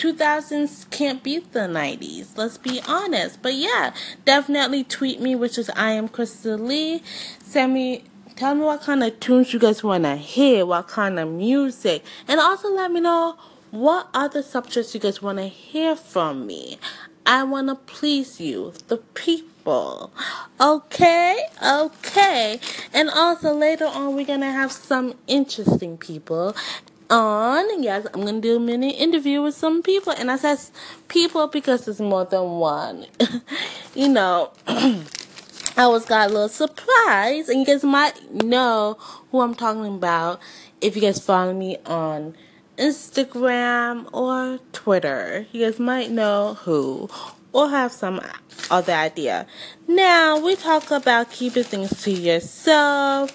2000s 0.02 0.90
can't 0.90 1.22
beat 1.22 1.54
the 1.54 1.60
90s. 1.60 2.36
Let's 2.36 2.58
be 2.58 2.82
honest. 2.88 3.40
But 3.44 3.54
yeah, 3.54 3.94
definitely 4.26 4.84
tweet 4.84 5.22
me, 5.22 5.36
which 5.36 5.60
is 5.60 5.70
I 5.76 5.92
am 5.92 6.08
Crystal 6.08 6.58
Lee. 6.58 7.04
Send 7.44 7.76
me 7.76 8.06
tell 8.36 8.56
me 8.56 8.62
what 8.64 8.82
kind 8.82 9.04
of 9.04 9.20
tunes 9.20 9.54
you 9.54 9.60
guys 9.60 9.84
want 9.84 10.04
to 10.06 10.16
hear, 10.16 10.66
what 10.66 10.88
kind 10.88 11.20
of 11.20 11.30
music, 11.30 12.04
and 12.28 12.40
also 12.40 12.74
let 12.74 12.92
me 12.92 13.00
know 13.00 13.38
what 13.70 14.10
other 14.16 14.42
subjects 14.42 14.96
you 14.96 15.00
guys 15.00 15.22
want 15.22 15.38
to 15.38 15.48
hear 15.48 15.96
from 15.96 16.48
me? 16.48 16.80
I 17.24 17.44
want 17.44 17.68
to 17.68 17.76
please 17.76 18.42
you, 18.42 18.74
the 18.88 18.98
people. 18.98 20.12
Okay? 20.60 21.38
Okay. 21.64 22.60
And 22.92 23.12
also 23.12 23.54
later 23.54 23.86
on, 23.86 24.16
we're 24.16 24.26
going 24.26 24.42
to 24.42 24.52
have 24.52 24.72
some 24.72 25.14
interesting 25.28 25.98
people 25.98 26.56
on. 27.12 27.84
Yes, 27.84 28.08
I'm 28.14 28.26
to 28.26 28.42
do 28.42 28.56
a 28.56 28.60
mini 28.60 28.92
interview 28.92 29.42
with 29.42 29.54
some 29.54 29.84
people. 29.84 30.14
And 30.14 30.32
I 30.32 30.38
said 30.38 30.58
people 31.10 31.48
because 31.48 31.88
it's 31.88 32.00
more 32.00 32.26
than 32.26 32.44
one. 32.44 33.06
you 33.96 34.10
know. 34.10 34.52
I 35.78 35.88
was 35.88 36.06
got 36.06 36.30
a 36.30 36.34
little 36.34 36.50
surprise, 36.50 37.48
and 37.48 37.60
you 37.60 37.66
guys 37.66 37.84
might 37.84 38.44
know 38.44 38.98
who 39.32 39.40
I'm 39.40 39.56
talking 39.56 39.86
about 39.86 40.42
if 40.82 40.98
you 40.98 41.02
guys 41.02 41.18
follow 41.18 41.54
me 41.54 41.78
on 41.86 42.36
Instagram 42.78 44.10
or 44.12 44.60
Twitter. 44.74 45.48
You 45.52 45.66
guys 45.66 45.80
might 45.80 46.12
know 46.12 46.56
who 46.56 47.10
or 47.54 47.70
have 47.70 47.92
some 47.92 48.22
other 48.70 48.94
idea. 48.94 49.46
Now 49.88 50.40
we 50.40 50.56
talk 50.56 50.92
about 50.92 51.32
keeping 51.32 51.64
things 51.64 52.02
to 52.04 52.12
yourself. 52.12 53.32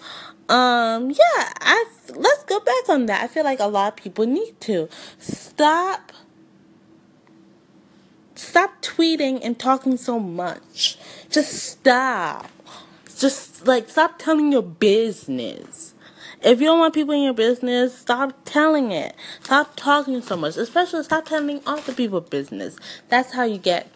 Um, 0.48 1.10
yeah, 1.10 1.52
I 1.60 1.86
let's 2.14 2.44
go 2.44 2.60
back 2.60 2.88
on 2.88 3.06
that. 3.06 3.22
I 3.22 3.26
feel 3.26 3.44
like 3.44 3.60
a 3.60 3.66
lot 3.66 3.88
of 3.88 3.96
people 3.96 4.26
need 4.26 4.60
to 4.62 4.88
stop 5.18 6.12
stop 8.36 8.80
tweeting 8.80 9.40
and 9.42 9.58
talking 9.58 9.96
so 9.96 10.20
much. 10.20 10.98
Just 11.30 11.52
stop. 11.52 12.50
Just 13.18 13.66
like 13.66 13.88
stop 13.88 14.18
telling 14.18 14.52
your 14.52 14.62
business. 14.62 15.94
If 16.42 16.60
you 16.60 16.66
don't 16.66 16.78
want 16.78 16.94
people 16.94 17.14
in 17.14 17.22
your 17.22 17.34
business, 17.34 17.98
stop 17.98 18.32
telling 18.44 18.92
it. 18.92 19.16
Stop 19.42 19.72
talking 19.74 20.20
so 20.22 20.36
much. 20.36 20.56
Especially 20.56 21.02
stop 21.02 21.24
telling 21.24 21.60
other 21.66 21.92
people 21.92 22.20
business. 22.20 22.76
That's 23.08 23.32
how 23.32 23.44
you 23.44 23.58
get 23.58 23.88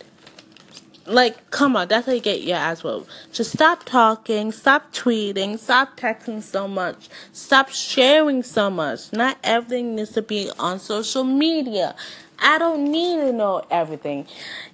like 1.06 1.50
come 1.50 1.76
on, 1.76 1.88
that's 1.88 2.06
how 2.06 2.12
you 2.12 2.20
get 2.20 2.42
your 2.42 2.56
ass 2.56 2.84
whooped. 2.84 3.10
Just 3.32 3.52
stop 3.52 3.84
talking, 3.84 4.52
stop 4.52 4.92
tweeting, 4.92 5.58
stop 5.58 5.98
texting 5.98 6.42
so 6.42 6.68
much, 6.68 7.08
stop 7.32 7.68
sharing 7.70 8.42
so 8.42 8.70
much. 8.70 9.12
Not 9.12 9.38
everything 9.42 9.96
needs 9.96 10.12
to 10.12 10.22
be 10.22 10.50
on 10.58 10.78
social 10.78 11.24
media. 11.24 11.94
I 12.38 12.58
don't 12.58 12.90
need 12.90 13.16
to 13.16 13.32
know 13.32 13.62
everything. 13.70 14.26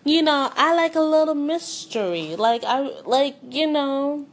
You 0.05 0.23
know, 0.23 0.53
I 0.55 0.75
like 0.75 0.95
a 0.95 1.01
little 1.01 1.35
mystery. 1.35 2.37
Like 2.37 2.63
I 2.65 2.81
like, 3.05 3.37
you 3.51 3.67
know, 3.67 4.27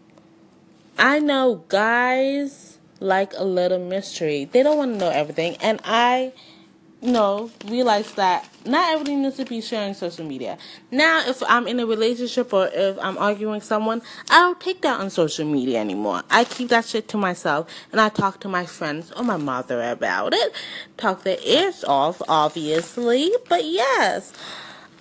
I 0.98 1.20
know 1.20 1.64
guys 1.68 2.78
like 3.00 3.34
a 3.36 3.44
little 3.44 3.80
mystery. 3.80 4.46
They 4.46 4.64
don't 4.64 4.78
want 4.78 4.94
to 4.94 5.00
know 5.00 5.10
everything. 5.10 5.58
And 5.58 5.82
I 5.84 6.34
know, 7.04 7.52
realize 7.66 8.14
that 8.14 8.48
not 8.66 8.94
everything 8.94 9.22
needs 9.22 9.38
to 9.38 9.46
be 9.46 9.62
sharing 9.62 9.94
social 9.94 10.26
media. 10.26 10.58
Now, 10.90 11.24
if 11.28 11.44
I'm 11.48 11.68
in 11.68 11.80
a 11.80 11.86
relationship 11.86 12.54
or 12.54 12.70
if 12.74 12.98
I'm 13.00 13.18
arguing 13.18 13.56
with 13.56 13.64
someone, 13.64 14.02
I 14.30 14.40
don't 14.40 14.60
take 14.60 14.82
that 14.82 15.00
on 15.00 15.10
social 15.10 15.46
media 15.46 15.80
anymore. 15.80 16.24
I 16.30 16.46
keep 16.46 16.70
that 16.70 16.86
shit 16.86 17.08
to 17.10 17.18
myself 17.18 17.70
and 17.92 18.00
I 18.00 18.10
talk 18.10 18.40
to 18.42 18.48
my 18.48 18.66
friends 18.66 19.12
or 19.12 19.24
my 19.24 19.38
mother 19.38 19.82
about 19.92 20.34
it. 20.34 20.54
Talk 20.98 21.24
their 21.24 21.40
ears 21.44 21.84
off, 21.84 22.22
obviously, 22.28 23.32
but 23.50 23.66
yes. 23.66 24.34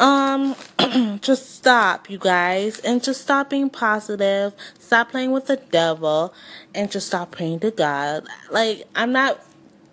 Um, 0.01 0.57
just 1.21 1.55
stop, 1.55 2.11
you 2.11 2.19
guys, 2.19 2.81
and 2.81 3.03
just 3.03 3.21
stop 3.21 3.51
being 3.51 3.71
positive. 3.71 4.53
Stop 4.81 5.13
playing 5.13 5.31
with 5.31 5.47
the 5.47 5.57
devil, 5.57 6.35
and 6.75 6.91
just 6.91 7.07
stop 7.07 7.31
praying 7.31 7.61
to 7.61 7.71
God. 7.71 8.27
Like, 8.51 8.85
I'm 8.97 9.13
not 9.13 9.41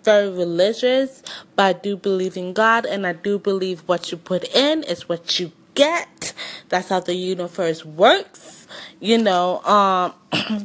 very 0.04 0.30
religious, 0.30 1.22
but 1.56 1.62
I 1.64 1.72
do 1.78 1.96
believe 1.96 2.36
in 2.36 2.52
God 2.52 2.86
and 2.86 3.06
I 3.06 3.12
do 3.12 3.38
believe 3.38 3.80
what 3.86 4.10
you 4.10 4.18
put 4.18 4.44
in 4.54 4.82
is 4.84 5.08
what 5.08 5.38
you 5.38 5.52
get. 5.74 6.32
That's 6.68 6.88
how 6.88 7.00
the 7.00 7.14
universe 7.14 7.84
works, 7.84 8.66
you 9.00 9.18
know. 9.18 9.60
Um 9.64 10.14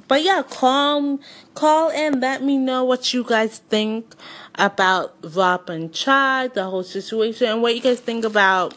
but 0.07 0.23
yeah, 0.23 0.43
call 0.43 1.19
call 1.53 1.91
and 1.91 2.21
let 2.21 2.43
me 2.43 2.57
know 2.57 2.83
what 2.83 3.13
you 3.13 3.23
guys 3.23 3.59
think 3.59 4.15
about 4.55 5.15
Rob 5.21 5.69
and 5.69 5.91
Chyna, 5.91 6.53
the 6.53 6.65
whole 6.65 6.83
situation, 6.83 7.47
and 7.47 7.61
what 7.61 7.75
you 7.75 7.81
guys 7.81 7.99
think 7.99 8.25
about 8.25 8.75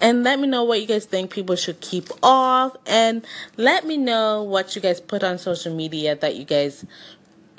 and 0.00 0.22
let 0.22 0.38
me 0.38 0.46
know 0.46 0.62
what 0.62 0.80
you 0.80 0.86
guys 0.86 1.06
think 1.06 1.32
people 1.32 1.56
should 1.56 1.80
keep 1.80 2.08
off 2.22 2.76
and 2.86 3.26
let 3.56 3.84
me 3.84 3.96
know 3.96 4.42
what 4.44 4.76
you 4.76 4.82
guys 4.82 5.00
put 5.00 5.24
on 5.24 5.38
social 5.38 5.74
media 5.74 6.14
that 6.14 6.36
you 6.36 6.44
guys 6.44 6.84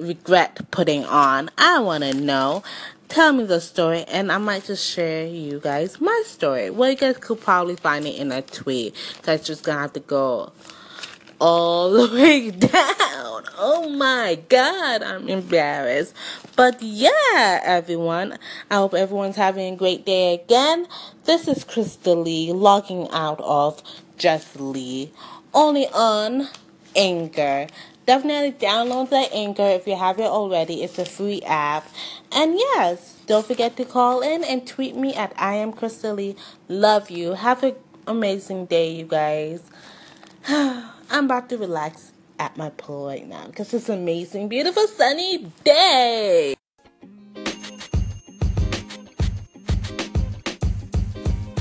regret 0.02 0.60
putting 0.72 1.06
on. 1.06 1.49
I 1.58 1.80
want 1.80 2.04
to 2.04 2.14
know. 2.14 2.64
Tell 3.08 3.34
me 3.34 3.43
the 3.43 3.60
story, 3.60 4.06
and 4.08 4.32
I 4.32 4.38
might 4.38 4.64
just 4.66 4.89
share 4.89 5.26
you 5.26 5.60
guys 5.60 5.99
my 5.99 6.24
story. 6.26 6.70
Well, 6.70 6.89
you 6.89 6.95
guys 6.95 7.18
could 7.18 7.41
probably 7.41 7.76
find 7.76 8.06
it 8.08 8.16
in 8.16 8.32
a 8.32 8.41
tweet. 8.41 8.95
Cause 9.22 9.45
just 9.45 9.66
gonna 9.66 9.82
have 9.82 9.93
to 9.93 9.99
go 9.99 10.54
all 11.41 11.91
the 11.91 12.14
way 12.16 12.52
down. 12.52 13.43
Oh 13.58 13.89
my 13.89 14.39
god, 14.47 15.04
I'm 15.04 15.28
embarrassed. 15.28 16.16
But 16.56 16.82
yeah, 16.82 17.60
everyone, 17.64 18.38
I 18.70 18.76
hope 18.76 18.93
everyone's 18.93 19.36
having 19.36 19.74
a 19.74 19.78
great 19.78 20.06
day 20.06 20.36
again. 20.36 20.88
This 21.26 21.47
is 21.47 21.64
Crystal 21.64 22.16
Lee 22.16 22.54
logging 22.54 23.10
out 23.12 23.41
of 23.41 23.82
Just 24.18 24.60
Lee, 24.60 25.12
only 25.54 25.88
on 25.88 26.47
Anchor. 26.95 27.68
Definitely 28.06 28.54
download 28.54 29.10
the 29.10 29.32
Anchor 29.34 29.64
if 29.64 29.88
you 29.88 29.95
have 29.95 30.20
it 30.20 30.26
already. 30.26 30.84
It's 30.84 30.97
a 30.97 31.06
free 31.06 31.41
app. 31.43 31.88
And 32.32 32.56
yes, 32.56 33.22
don't 33.28 33.45
forget 33.45 33.78
to 33.78 33.86
call 33.86 34.22
in 34.22 34.43
and 34.43 34.66
tweet 34.66 34.95
me 34.95 35.14
at 35.14 35.34
I 35.38 35.56
am 35.56 35.72
Crystal 35.72 36.36
Love 36.68 37.12
you. 37.12 37.34
Have 37.34 37.64
an 37.64 37.76
amazing 38.08 38.66
day, 38.66 38.91
you 38.91 39.06
guys. 39.06 39.62
I'm 40.47 41.26
about 41.26 41.49
to 41.49 41.58
relax 41.58 42.12
at 42.39 42.58
my 42.58 42.70
pool 42.72 43.08
right 43.08 43.28
now 43.28 43.45
because 43.45 43.74
it's 43.74 43.88
an 43.88 43.99
amazing, 43.99 44.49
beautiful, 44.49 44.88
sunny 44.88 45.52
day. 45.64 46.56